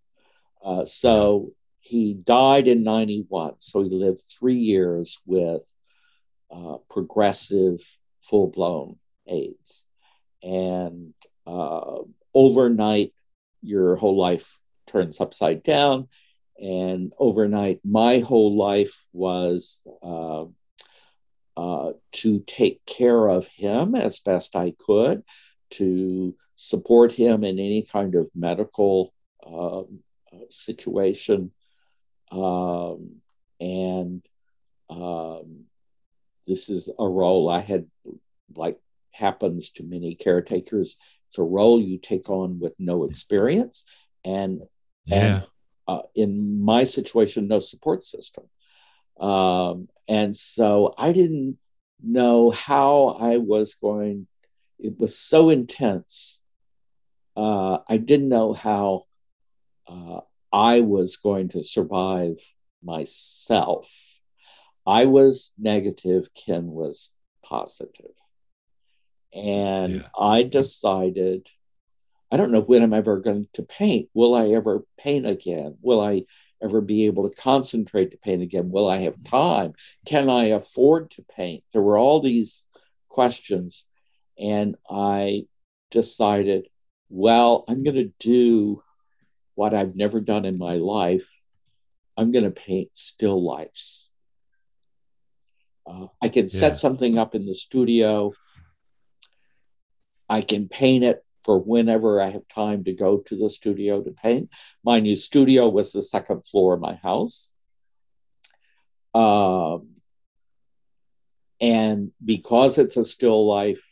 Uh, 0.64 0.86
so 0.86 1.52
he 1.80 2.14
died 2.14 2.68
in 2.68 2.84
91. 2.84 3.56
So 3.60 3.84
he 3.84 3.90
lived 3.90 4.22
three 4.22 4.58
years 4.58 5.20
with 5.26 5.64
uh, 6.52 6.78
progressive, 6.90 7.80
full 8.22 8.48
blown 8.48 8.98
AIDS. 9.28 9.86
And 10.44 11.14
uh, 11.48 12.02
overnight, 12.34 13.14
your 13.62 13.96
whole 13.96 14.18
life 14.18 14.60
turns 14.88 15.22
upside 15.22 15.64
down. 15.64 16.08
And 16.60 17.14
overnight, 17.18 17.80
my 17.84 18.20
whole 18.20 18.56
life 18.56 19.08
was 19.14 19.82
uh, 20.04 20.46
uh, 21.58 21.94
to 22.12 22.40
take 22.46 22.86
care 22.86 23.28
of 23.28 23.48
him 23.48 23.96
as 23.96 24.20
best 24.20 24.56
I 24.56 24.74
could, 24.78 25.24
to 25.72 26.36
support 26.56 27.12
him 27.12 27.44
in 27.44 27.60
any 27.60 27.84
kind 27.84 28.16
of 28.16 28.30
medical 28.36 29.14
um, 29.46 30.00
situation. 30.50 31.52
Um, 32.32 33.18
and 33.60 34.24
um, 34.90 35.66
this 36.48 36.70
is 36.70 36.90
a 37.00 37.08
role 37.08 37.50
I 37.50 37.60
had, 37.60 37.88
like 38.56 38.80
happens 39.12 39.72
to 39.72 39.84
many 39.84 40.16
caretakers. 40.16 40.98
It's 41.28 41.38
a 41.38 41.44
role 41.44 41.82
you 41.82 41.98
take 41.98 42.30
on 42.30 42.60
with 42.60 42.74
no 42.78 43.06
experience 43.06 43.86
and, 44.24 44.62
yeah. 45.06 45.16
and 45.16 45.48
uh, 45.88 46.02
in 46.16 46.62
my 46.62 46.84
situation, 46.84 47.48
no 47.48 47.60
support 47.60 48.04
system. 48.04 48.46
Um, 49.20 49.88
and 50.08 50.36
so 50.36 50.94
I 50.98 51.12
didn't 51.12 51.58
know 52.04 52.50
how 52.50 53.18
I 53.20 53.38
was 53.38 53.76
going. 53.76 54.28
It 54.82 55.00
was 55.00 55.18
so 55.18 55.50
intense. 55.50 56.42
Uh, 57.38 57.80
I 57.88 57.98
didn't 57.98 58.30
know 58.30 58.54
how 58.54 59.04
uh, 59.88 60.22
I 60.52 60.82
was 60.82 61.18
going 61.18 61.50
to 61.50 61.64
survive 61.64 62.38
myself. 62.84 63.90
I 64.86 65.06
was 65.06 65.54
negative, 65.58 66.34
Ken 66.34 66.68
was 66.72 67.12
positive. 67.44 68.12
And 69.34 69.96
yeah. 69.96 70.08
I 70.20 70.44
decided, 70.44 71.48
I 72.32 72.38
don't 72.38 72.52
know 72.52 72.62
when 72.62 72.84
I'm 72.84 72.94
ever 72.94 73.20
going 73.20 73.48
to 73.54 73.64
paint. 73.64 74.10
Will 74.14 74.36
I 74.36 74.50
ever 74.50 74.84
paint 74.98 75.26
again? 75.26 75.78
Will 75.82 76.02
I 76.02 76.24
ever 76.62 76.82
be 76.82 77.06
able 77.06 77.30
to 77.30 77.42
concentrate 77.42 78.12
to 78.12 78.18
paint 78.18 78.42
again? 78.42 78.72
Will 78.72 78.90
I 78.90 79.00
have 79.00 79.24
time? 79.24 79.74
Can 80.06 80.30
I 80.30 80.46
afford 80.46 81.12
to 81.12 81.24
paint? 81.24 81.64
There 81.72 81.82
were 81.82 81.98
all 81.98 82.20
these 82.20 82.68
questions. 83.10 83.88
And 84.42 84.76
I 84.90 85.46
decided, 85.92 86.68
well, 87.10 87.64
I'm 87.68 87.84
going 87.84 87.96
to 87.96 88.12
do 88.20 88.82
what 89.56 89.74
I've 89.74 89.96
never 89.96 90.20
done 90.20 90.46
in 90.46 90.58
my 90.58 90.76
life. 90.76 91.30
I'm 92.18 92.32
going 92.32 92.46
to 92.46 92.52
paint 92.52 92.90
still 92.94 93.44
lifes. 93.44 94.12
Uh, 95.86 96.08
I 96.22 96.30
can 96.30 96.50
set 96.50 96.72
yeah. 96.72 96.76
something 96.76 97.18
up 97.18 97.36
in 97.36 97.46
the 97.46 97.54
studio. 97.54 98.34
I 100.30 100.42
can 100.42 100.68
paint 100.68 101.04
it 101.04 101.24
for 101.44 101.60
whenever 101.60 102.22
I 102.22 102.30
have 102.30 102.48
time 102.48 102.84
to 102.86 102.94
go 102.94 103.18
to 103.20 103.36
the 103.36 103.50
studio 103.50 104.02
to 104.02 104.12
paint. 104.12 104.50
My 104.84 105.00
new 105.00 105.16
studio 105.16 105.68
was 105.70 105.92
the 105.92 106.02
second 106.02 106.46
floor 106.46 106.74
of 106.76 106.82
my 106.82 106.96
house. 106.96 107.52
Um, 109.14 109.96
and 111.60 112.12
because 112.24 112.78
it's 112.78 112.98
a 112.98 113.04
still 113.04 113.46
life, 113.46 113.91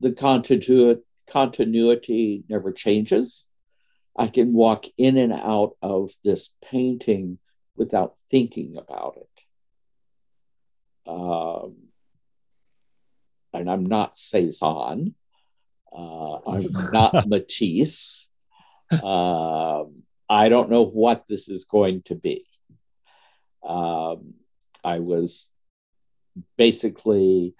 the 0.00 0.12
continuity, 0.12 1.02
continuity 1.26 2.44
never 2.48 2.72
changes. 2.72 3.48
I 4.16 4.28
can 4.28 4.52
walk 4.52 4.84
in 4.96 5.16
and 5.16 5.32
out 5.32 5.76
of 5.82 6.12
this 6.22 6.54
painting 6.62 7.38
without 7.76 8.14
thinking 8.30 8.76
about 8.76 9.16
it. 9.16 9.28
Um, 11.10 11.76
and 13.52 13.70
I'm 13.70 13.86
not 13.86 14.16
Cezanne. 14.16 15.14
Uh, 15.92 16.36
I'm 16.48 16.68
not 16.92 17.28
Matisse. 17.28 18.30
Um, 18.90 20.02
I 20.28 20.48
don't 20.48 20.70
know 20.70 20.84
what 20.84 21.26
this 21.26 21.48
is 21.48 21.64
going 21.64 22.02
to 22.02 22.14
be. 22.14 22.44
Um, 23.62 24.34
I 24.82 24.98
was 24.98 25.50
basically 26.56 27.54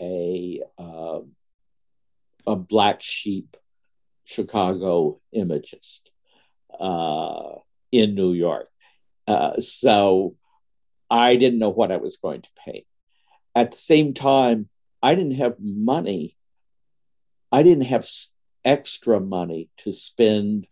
a 0.00 0.62
uh, 0.78 1.20
a 2.46 2.56
black 2.56 3.02
sheep 3.02 3.56
Chicago 4.24 5.20
imagist 5.32 6.10
uh, 6.78 7.54
in 7.92 8.14
New 8.14 8.32
York. 8.32 8.68
Uh, 9.26 9.58
so 9.58 10.36
I 11.10 11.36
didn't 11.36 11.58
know 11.58 11.70
what 11.70 11.92
I 11.92 11.96
was 11.96 12.16
going 12.16 12.42
to 12.42 12.50
paint. 12.64 12.84
At 13.54 13.70
the 13.72 13.76
same 13.76 14.12
time, 14.14 14.68
I 15.02 15.14
didn't 15.14 15.36
have 15.36 15.56
money. 15.60 16.36
I 17.52 17.62
didn't 17.62 17.84
have 17.84 18.06
extra 18.64 19.20
money 19.20 19.70
to 19.78 19.92
spend 19.92 20.66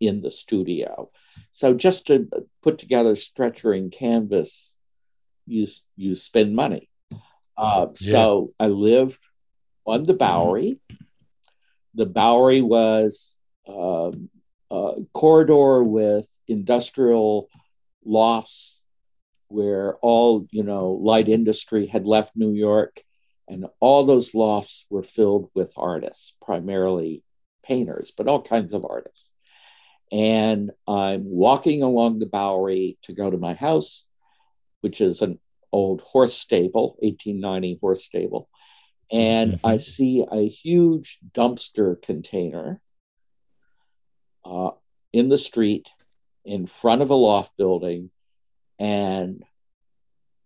in 0.00 0.22
the 0.22 0.30
studio. 0.30 1.10
So 1.50 1.74
just 1.74 2.06
to 2.06 2.28
put 2.62 2.78
together 2.78 3.16
stretcher 3.16 3.72
and 3.72 3.90
canvas, 3.90 4.78
you 5.46 5.66
you 5.96 6.14
spend 6.14 6.54
money. 6.54 6.88
Uh, 7.56 7.86
yeah. 7.88 7.94
So 7.94 8.54
I 8.60 8.68
lived 8.68 9.18
on 9.86 10.04
the 10.04 10.14
Bowery 10.14 10.80
the 11.96 12.06
Bowery 12.06 12.60
was 12.60 13.38
um, 13.66 14.28
a 14.70 14.92
corridor 15.12 15.82
with 15.82 16.28
industrial 16.46 17.48
lofts 18.04 18.84
where 19.48 19.96
all 19.96 20.46
you 20.50 20.62
know 20.62 20.90
light 20.90 21.28
industry 21.28 21.86
had 21.86 22.06
left 22.06 22.36
New 22.36 22.52
York, 22.52 23.00
and 23.48 23.66
all 23.80 24.04
those 24.04 24.34
lofts 24.34 24.86
were 24.90 25.02
filled 25.02 25.50
with 25.54 25.72
artists, 25.76 26.34
primarily 26.42 27.22
painters, 27.64 28.12
but 28.16 28.28
all 28.28 28.42
kinds 28.42 28.74
of 28.74 28.86
artists. 28.88 29.32
And 30.12 30.70
I'm 30.86 31.24
walking 31.24 31.82
along 31.82 32.18
the 32.18 32.26
Bowery 32.26 32.98
to 33.02 33.14
go 33.14 33.30
to 33.30 33.38
my 33.38 33.54
house, 33.54 34.06
which 34.80 35.00
is 35.00 35.22
an 35.22 35.40
old 35.72 36.00
horse 36.02 36.34
stable, 36.34 36.96
1890 37.00 37.78
horse 37.80 38.04
stable 38.04 38.48
and 39.10 39.52
mm-hmm. 39.52 39.66
I 39.66 39.76
see 39.76 40.24
a 40.30 40.48
huge 40.48 41.18
dumpster 41.32 42.00
container 42.00 42.80
uh, 44.44 44.70
in 45.12 45.28
the 45.28 45.38
street 45.38 45.88
in 46.44 46.66
front 46.66 47.02
of 47.02 47.10
a 47.10 47.14
loft 47.14 47.56
building, 47.56 48.10
and 48.78 49.42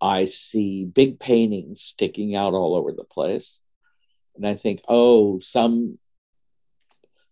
I 0.00 0.24
see 0.24 0.84
big 0.84 1.20
paintings 1.20 1.82
sticking 1.82 2.34
out 2.34 2.54
all 2.54 2.74
over 2.74 2.92
the 2.92 3.04
place. 3.04 3.60
And 4.36 4.46
I 4.46 4.54
think, 4.54 4.80
oh, 4.88 5.40
some 5.40 5.98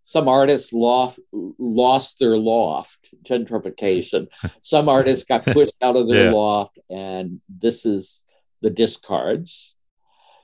some 0.02 0.26
artists 0.26 0.72
loft, 0.72 1.20
lost 1.32 2.18
their 2.18 2.38
loft 2.38 3.14
gentrification. 3.22 4.28
some 4.62 4.88
artists 4.88 5.26
got 5.26 5.44
pushed 5.44 5.76
out 5.82 5.96
of 5.96 6.08
their 6.08 6.26
yeah. 6.26 6.32
loft, 6.32 6.78
and 6.88 7.42
this 7.46 7.84
is 7.84 8.24
the 8.62 8.70
discards. 8.70 9.76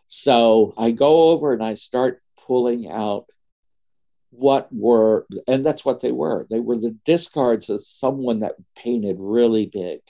So 0.07 0.75
I 0.77 0.90
go 0.90 1.31
over 1.31 1.53
and 1.53 1.62
I 1.62 1.75
start 1.75 2.23
pulling 2.47 2.90
out 2.90 3.27
what 4.31 4.69
were, 4.73 5.27
and 5.47 5.64
that's 5.64 5.85
what 5.85 6.01
they 6.01 6.12
were. 6.12 6.47
They 6.51 6.61
were 6.61 6.77
the 6.77 6.97
discards 7.05 7.71
of 7.71 7.83
someone 7.83 8.40
that 8.40 8.57
painted 8.77 9.17
really 9.19 9.67
big. 9.67 10.01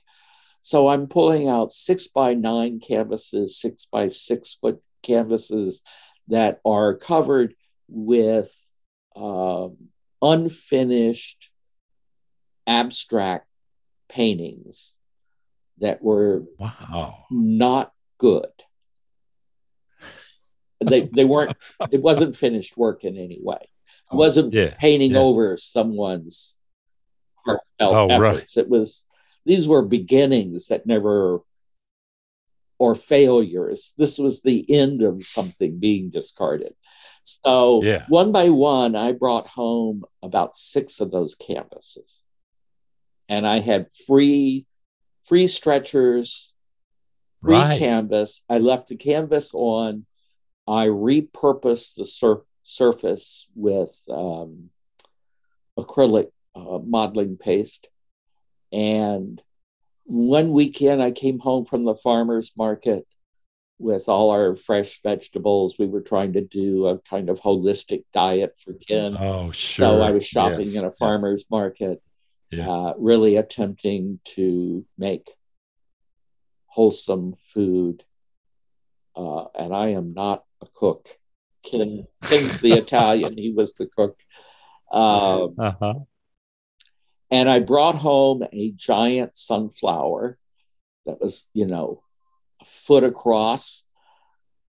So 0.63 0.89
I'm 0.89 1.09
pulling 1.09 1.49
out 1.49 1.73
six 1.73 2.09
by 2.09 2.35
nine 2.35 2.81
canvases, 2.81 3.61
six 3.61 3.85
by 3.85 4.09
six 4.09 4.55
foot 4.55 4.83
canvases 5.03 5.83
that 6.29 6.61
are 6.65 6.95
covered 6.97 7.55
with 7.89 8.51
um, 9.15 9.77
unfinished 10.23 11.51
abstract 12.67 13.47
paintings 14.09 14.97
that 15.79 16.03
were 16.03 16.45
wow 16.59 17.25
not 17.31 17.93
good 18.19 18.51
they 20.87 21.03
they 21.13 21.25
weren't. 21.25 21.57
It 21.91 22.03
wasn't 22.03 22.37
finished 22.37 22.77
work 22.77 23.05
in 23.05 23.17
any 23.17 23.39
way. 23.43 23.69
It 24.13 24.17
wasn't 24.17 24.53
Yeah, 24.53 24.75
painting 24.79 25.13
yeah. 25.13 25.19
over 25.19 25.57
someone's 25.57 26.59
heartfelt 27.45 27.95
Oh, 28.13 28.19
right. 28.19 28.35
efforts. 28.37 28.57
It 28.57 28.69
was 28.69 29.07
these 29.45 29.67
were 29.69 29.83
beginnings 29.85 30.69
that 30.69 30.87
never 30.87 31.41
or 32.79 32.95
failures. 32.95 33.95
This 33.97 34.19
was 34.19 34.43
the 34.43 34.65
end 34.71 35.03
of 35.03 35.25
something 35.27 35.79
being 35.79 36.11
discarded. 36.11 36.75
So 37.23 37.83
Yeah. 37.83 38.05
one 38.09 38.33
by 38.33 38.51
one, 38.51 38.97
I 38.97 39.13
brought 39.13 39.49
home 39.49 40.05
about 40.23 40.57
six 40.57 41.01
of 41.01 41.11
those 41.11 41.35
canvases, 41.35 42.21
and 43.29 43.47
I 43.47 43.61
had 43.61 43.91
free 43.93 44.67
free 45.25 45.47
stretchers, 45.47 46.53
free 47.41 47.55
Right. 47.55 47.79
canvas. 47.79 48.43
I 48.49 48.59
left 48.59 48.89
the 48.89 48.97
canvas 48.97 49.53
on. 49.55 50.05
I 50.67 50.87
repurposed 50.87 51.97
the 51.97 52.05
sur- 52.05 52.45
surface 52.63 53.49
with 53.55 53.95
um, 54.11 54.71
acrylic 55.79 56.31
uh, 56.55 56.79
modeling 56.85 57.37
paste. 57.37 57.89
And 58.73 59.43
one 60.05 60.53
weekend, 60.53 61.03
I 61.03 61.11
came 61.11 61.39
home 61.39 61.65
from 61.65 61.85
the 61.85 61.95
farmer's 61.95 62.53
market 62.57 63.07
with 63.79 64.09
all 64.09 64.31
our 64.31 64.57
fresh 64.57 65.03
vegetables. 65.03 65.79
We 65.79 65.87
were 65.87 66.01
trying 66.01 66.33
to 66.35 66.41
do 66.41 66.87
a 66.87 66.99
kind 67.01 67.29
of 67.29 67.41
holistic 67.41 68.05
diet 68.13 68.57
for 68.57 68.73
Ken. 68.75 69.17
Oh, 69.19 69.51
sure. 69.51 69.85
So 69.87 70.01
I 70.03 70.11
was 70.13 70.27
shopping 70.27 70.67
Yes, 70.69 70.75
in 70.75 70.81
a 70.81 70.85
yes. 70.85 70.99
farmer's 70.99 71.45
market, 71.51 72.03
Yeah. 72.51 72.71
uh, 72.71 72.95
really 72.97 73.37
attempting 73.37 74.21
to 74.37 74.87
make 74.97 75.31
wholesome 76.67 77.35
food. 77.47 78.05
Uh, 79.17 79.45
and 79.55 79.75
I 79.75 79.89
am 79.89 80.13
not 80.15 80.45
a 80.65 80.71
cook. 80.79 81.09
Ken, 81.63 82.07
Ken's 82.23 82.61
the 82.61 82.75
Italian; 82.75 83.37
he 83.39 83.53
was 83.53 83.75
the 83.75 83.87
cook. 83.87 84.19
Um, 84.93 85.55
Uh-huh. 85.59 85.95
and 87.31 87.49
I 87.51 87.59
brought 87.61 87.97
home 87.97 88.45
a 88.53 88.73
giant 88.73 89.37
sunflower 89.37 90.39
that 91.07 91.21
was, 91.21 91.49
you 91.53 91.67
know, 91.67 92.03
a 92.61 92.65
foot 92.65 93.05
across 93.05 93.87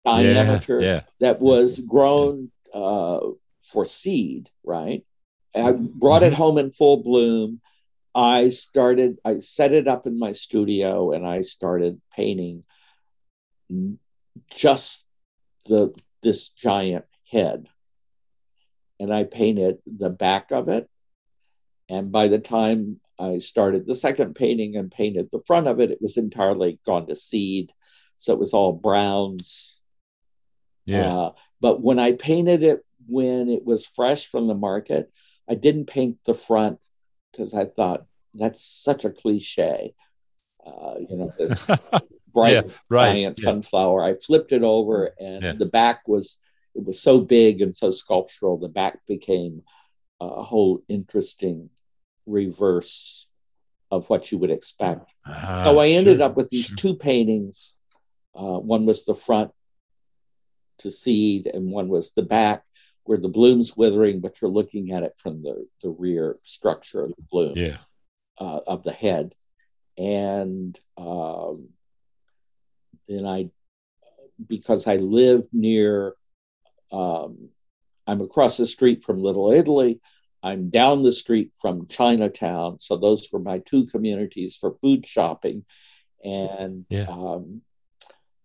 diameter 0.06 0.82
Yeah. 0.82 1.02
that 1.20 1.42
was 1.42 1.80
grown 1.82 2.52
uh, 2.74 3.20
for 3.62 3.86
seed, 3.86 4.50
right? 4.64 5.06
And 5.54 5.68
I 5.68 5.72
brought 5.74 6.24
it 6.24 6.34
home 6.34 6.58
in 6.58 6.72
full 6.72 6.98
bloom. 7.04 7.62
I 8.16 8.50
started, 8.50 9.20
I 9.24 9.40
set 9.40 9.74
it 9.74 9.88
up 9.88 10.08
in 10.08 10.18
my 10.18 10.32
studio 10.32 11.12
and 11.12 11.28
I 11.28 11.42
started 11.42 12.02
painting 12.16 12.64
just 14.50 15.07
the 15.68 15.94
this 16.24 16.50
giant 16.50 17.06
head. 17.30 17.68
And 19.00 19.14
I 19.14 19.24
painted 19.24 19.78
the 19.86 20.10
back 20.10 20.52
of 20.52 20.70
it. 20.70 20.90
And 21.90 22.12
by 22.12 22.28
the 22.28 22.40
time 22.40 23.00
I 23.20 23.38
started 23.38 23.86
the 23.86 23.96
second 23.96 24.36
painting 24.36 24.76
and 24.76 24.92
painted 24.92 25.30
the 25.32 25.42
front 25.46 25.68
of 25.68 25.80
it, 25.80 25.92
it 25.92 26.02
was 26.02 26.18
entirely 26.18 26.80
gone 26.86 27.08
to 27.08 27.16
seed. 27.16 27.72
So 28.16 28.34
it 28.34 28.40
was 28.40 28.54
all 28.54 28.74
browns, 28.74 29.82
Yeah. 30.86 31.14
uh, 31.14 31.32
but 31.62 31.82
when 31.82 32.00
I 32.00 32.14
painted 32.14 32.64
it 32.64 32.84
when 33.08 33.50
it 33.50 33.64
was 33.66 33.88
fresh 33.88 34.28
from 34.28 34.48
the 34.48 34.56
market, 34.56 35.12
I 35.48 35.56
didn't 35.56 35.86
paint 35.86 36.18
the 36.26 36.34
front 36.34 36.80
because 37.32 37.54
I 37.54 37.66
thought 37.66 38.06
that's 38.34 38.62
such 38.64 39.06
a 39.06 39.10
cliche. 39.12 39.94
Uh, 40.66 40.96
you 41.08 41.16
know, 41.16 41.34
bright 42.38 42.54
Yeah, 42.54 42.74
right. 42.90 43.14
giant 43.14 43.38
Yeah. 43.40 43.44
sunflower. 43.46 44.04
I 44.04 44.14
flipped 44.14 44.52
it 44.52 44.64
over, 44.64 45.12
and 45.20 45.44
Yeah. 45.44 45.54
the 45.54 45.66
back 45.66 46.08
was 46.08 46.38
it 46.76 46.86
was 46.86 47.02
so 47.02 47.20
big 47.20 47.62
and 47.64 47.74
so 47.76 47.90
sculptural. 47.90 48.58
The 48.58 48.70
back 48.70 49.04
became 49.08 49.64
a 50.22 50.44
whole 50.44 50.84
interesting 50.88 51.72
reverse 52.28 53.28
of 53.90 54.08
what 54.10 54.32
you 54.32 54.38
would 54.38 54.52
expect. 54.52 55.10
Ah, 55.26 55.64
So 55.64 55.80
I 55.80 55.88
ended 55.90 56.18
sure, 56.20 56.26
up 56.28 56.38
with 56.38 56.50
these 56.50 56.68
sure. 56.68 56.76
two 56.76 56.96
paintings. 56.96 57.78
Uh, 58.36 58.60
one 58.60 58.86
was 58.86 59.06
the 59.06 59.16
front 59.16 59.52
to 60.80 60.92
seed, 60.92 61.48
and 61.52 61.72
one 61.72 61.88
was 61.90 62.12
the 62.12 62.22
back, 62.22 62.64
where 63.06 63.18
the 63.18 63.30
bloom's 63.40 63.76
withering, 63.76 64.20
but 64.20 64.40
you're 64.40 64.52
looking 64.60 64.92
at 64.92 65.02
it 65.02 65.14
from 65.18 65.42
the, 65.42 65.68
the 65.82 65.90
rear 65.90 66.38
structure 66.44 67.02
of 67.06 67.16
the 67.16 67.24
bloom 67.32 67.58
Yeah. 67.58 67.78
uh, 68.38 68.60
of 68.68 68.84
the 68.84 68.92
head. 68.92 69.34
And 69.98 70.78
um, 70.98 71.70
then 73.08 73.26
I, 73.26 73.50
because 74.48 74.88
I 74.88 74.98
live 74.98 75.48
near, 75.52 76.16
um, 76.92 77.50
I'm 78.06 78.22
across 78.22 78.58
the 78.58 78.68
street 78.68 79.04
from 79.04 79.20
Little 79.20 79.52
Italy. 79.52 80.00
I'm 80.44 80.70
down 80.70 81.04
the 81.04 81.12
street 81.12 81.54
from 81.60 81.88
Chinatown. 81.88 82.80
So 82.80 82.96
those 82.96 83.28
were 83.32 83.40
my 83.40 83.60
two 83.60 83.86
communities 83.88 84.56
for 84.56 84.78
food 84.82 85.06
shopping. 85.06 85.66
And 86.24 86.86
Yeah. 86.90 87.08
um, 87.10 87.62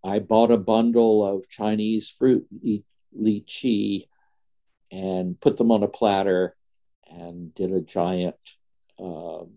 I 0.04 0.18
bought 0.18 0.50
a 0.50 0.58
bundle 0.58 1.24
of 1.24 1.48
Chinese 1.48 2.08
fruit, 2.10 2.46
li- 2.62 2.84
lychee, 3.16 4.08
and 4.90 5.40
put 5.40 5.56
them 5.58 5.70
on 5.70 5.82
a 5.82 5.88
platter 5.88 6.56
and 7.08 7.54
did 7.54 7.72
a 7.72 7.80
giant 7.80 8.36
um, 8.98 9.52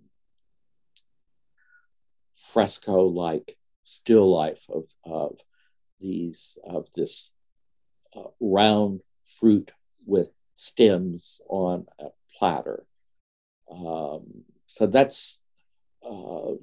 fresco 2.34 3.06
like 3.06 3.58
still 3.86 4.30
life 4.30 4.66
of, 4.70 4.84
of 5.06 5.40
these 6.02 6.58
of 6.68 6.88
this 6.96 7.32
uh, 8.16 8.24
round 8.40 9.02
fruit 9.40 9.72
with 10.06 10.32
stems 10.56 11.42
on 11.48 11.86
a 12.00 12.08
platter. 12.38 12.86
Um, 13.72 14.44
so 14.68 14.88
that's 14.88 15.42
uh, 16.04 16.54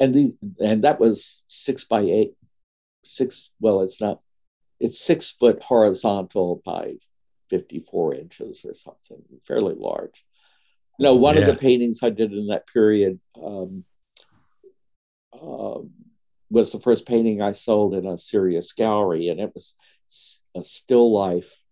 and 0.00 0.14
the 0.14 0.36
and 0.60 0.84
that 0.84 1.00
was 1.00 1.42
six 1.48 1.84
by 1.84 2.02
eight, 2.02 2.34
six. 3.04 3.50
Well, 3.60 3.80
it's 3.80 4.00
not. 4.00 4.20
It's 4.80 5.00
six 5.00 5.32
foot 5.32 5.62
horizontal 5.62 6.62
by 6.64 6.94
fifty 7.50 7.80
four 7.80 8.14
inches 8.14 8.64
or 8.64 8.74
something, 8.74 9.22
fairly 9.44 9.74
large. 9.76 10.24
You 10.98 11.04
know, 11.04 11.14
one 11.14 11.36
of 11.38 11.46
the 11.46 11.54
paintings 11.54 12.02
I 12.02 12.10
did 12.10 12.32
in 12.32 12.48
that 12.48 12.66
period 12.66 13.20
um, 13.40 13.84
um, 15.40 15.90
was 16.50 16.72
the 16.72 16.80
first 16.80 17.06
painting 17.06 17.42
I 17.42 17.52
sold 17.52 17.94
in 17.94 18.06
a 18.06 18.16
serious 18.18 18.72
gallery, 18.72 19.28
and 19.28 19.40
it 19.40 19.52
was 19.54 19.76
a 20.56 20.64
still 20.64 21.12
life 21.12 21.62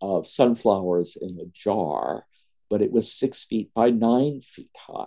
of 0.00 0.26
sunflowers 0.26 1.16
in 1.16 1.38
a 1.40 1.46
jar, 1.52 2.26
but 2.68 2.82
it 2.82 2.90
was 2.92 3.12
six 3.12 3.44
feet 3.44 3.72
by 3.74 3.90
nine 3.90 4.40
feet 4.40 4.70
high. 4.76 5.06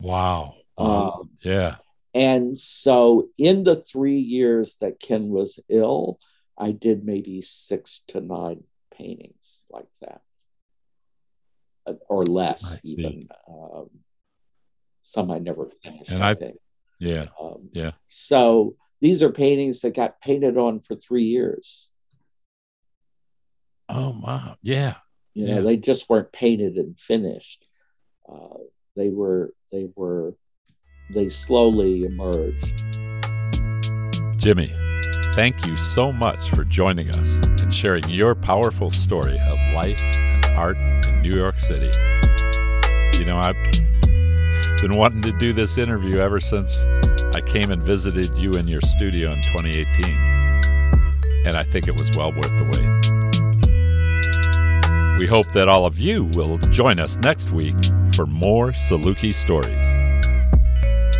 Wow. 0.00 0.54
Wow. 0.76 1.10
Um, 1.20 1.30
yeah. 1.42 1.76
and 2.14 2.58
so, 2.58 3.28
in 3.38 3.64
the 3.64 3.76
three 3.76 4.18
years 4.18 4.76
that 4.78 4.98
Ken 5.00 5.28
was 5.28 5.60
ill, 5.68 6.18
I 6.58 6.72
did 6.72 7.04
maybe 7.04 7.40
six 7.42 8.00
to 8.08 8.20
nine 8.20 8.64
paintings 8.96 9.66
like 9.70 9.88
that, 10.00 10.22
Uh, 11.86 11.94
or 12.08 12.24
less, 12.24 12.80
even. 12.84 13.28
Um, 13.48 13.90
some 15.02 15.30
I 15.30 15.38
never 15.38 15.66
finished, 15.66 16.12
And 16.12 16.24
I, 16.24 16.30
I- 16.30 16.34
think. 16.34 16.56
Yeah. 17.04 17.26
Um, 17.40 17.68
Yeah. 17.72 17.92
So 18.08 18.76
these 19.00 19.22
are 19.22 19.30
paintings 19.30 19.80
that 19.82 19.94
got 19.94 20.20
painted 20.20 20.56
on 20.56 20.80
for 20.80 20.96
three 20.96 21.24
years. 21.24 21.90
Oh, 23.88 24.18
wow. 24.22 24.56
Yeah. 24.62 24.94
You 25.34 25.46
know, 25.46 25.54
Yeah. 25.56 25.60
they 25.60 25.76
just 25.76 26.08
weren't 26.08 26.32
painted 26.32 26.76
and 26.76 26.98
finished. 26.98 27.64
Uh, 28.28 28.58
they 28.96 29.10
were, 29.10 29.52
they 29.72 29.88
were, 29.94 30.34
they 31.10 31.28
slowly 31.28 32.04
emerged. 32.04 32.84
Jimmy, 34.38 34.72
thank 35.34 35.66
you 35.66 35.76
so 35.76 36.12
much 36.12 36.50
for 36.50 36.64
joining 36.64 37.08
us 37.10 37.36
and 37.62 37.74
sharing 37.74 38.08
your 38.08 38.34
powerful 38.34 38.90
story 38.90 39.38
of 39.38 39.58
life 39.74 40.00
and 40.02 40.44
art 40.56 40.76
in 41.08 41.20
New 41.22 41.36
York 41.36 41.58
City. 41.58 41.90
You 43.18 43.24
know, 43.24 43.36
I've 43.38 43.56
been 44.80 44.96
wanting 44.96 45.22
to 45.22 45.32
do 45.32 45.52
this 45.52 45.78
interview 45.78 46.18
ever 46.18 46.40
since 46.40 46.78
came 47.54 47.70
and 47.70 47.82
visited 47.84 48.36
you 48.36 48.54
in 48.54 48.66
your 48.66 48.80
studio 48.80 49.30
in 49.30 49.40
2018, 49.40 50.04
and 51.46 51.54
I 51.56 51.62
think 51.62 51.86
it 51.86 51.92
was 51.92 52.10
well 52.16 52.32
worth 52.32 52.50
the 52.58 52.64
wait. 52.64 52.90
We 55.20 55.28
hope 55.28 55.46
that 55.52 55.68
all 55.68 55.86
of 55.86 55.96
you 55.96 56.24
will 56.34 56.58
join 56.58 56.98
us 56.98 57.16
next 57.18 57.52
week 57.52 57.76
for 58.16 58.26
more 58.26 58.72
Saluki 58.72 59.32
stories. 59.32 59.86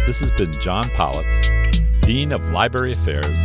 This 0.09 0.19
has 0.19 0.33
been 0.33 0.51
John 0.61 0.87
Pollitz, 0.87 2.01
Dean 2.01 2.33
of 2.33 2.49
Library 2.49 2.91
Affairs 2.91 3.39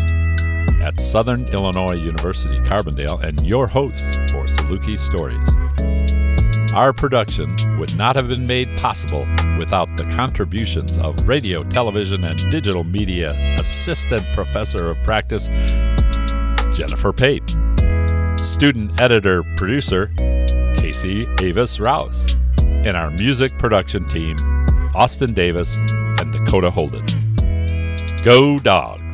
at 0.81 0.99
Southern 0.99 1.45
Illinois 1.49 1.93
University 1.93 2.57
Carbondale, 2.61 3.21
and 3.21 3.45
your 3.45 3.67
host 3.67 4.03
for 4.31 4.45
Saluki 4.45 4.97
Stories. 4.97 5.37
Our 6.73 6.93
production 6.93 7.55
would 7.77 7.95
not 7.95 8.15
have 8.15 8.29
been 8.29 8.47
made 8.47 8.79
possible 8.79 9.27
without 9.59 9.95
the 9.97 10.05
contributions 10.05 10.97
of 10.97 11.27
radio, 11.27 11.63
television, 11.63 12.23
and 12.23 12.49
digital 12.49 12.83
media 12.85 13.31
assistant 13.59 14.25
professor 14.33 14.89
of 14.89 15.03
practice, 15.03 15.49
Jennifer 16.73 17.11
Pate. 17.11 17.55
Student 18.37 18.99
editor 19.01 19.43
producer, 19.57 20.11
Casey 20.77 21.27
Avis 21.41 21.79
Rouse. 21.79 22.35
And 22.63 22.95
our 22.95 23.11
music 23.11 23.51
production 23.59 24.05
team, 24.05 24.37
Austin 24.95 25.33
Davis 25.33 25.77
and 25.77 26.31
Dakota 26.31 26.71
Holden. 26.71 27.05
Go 28.23 28.59
Dog! 28.59 29.08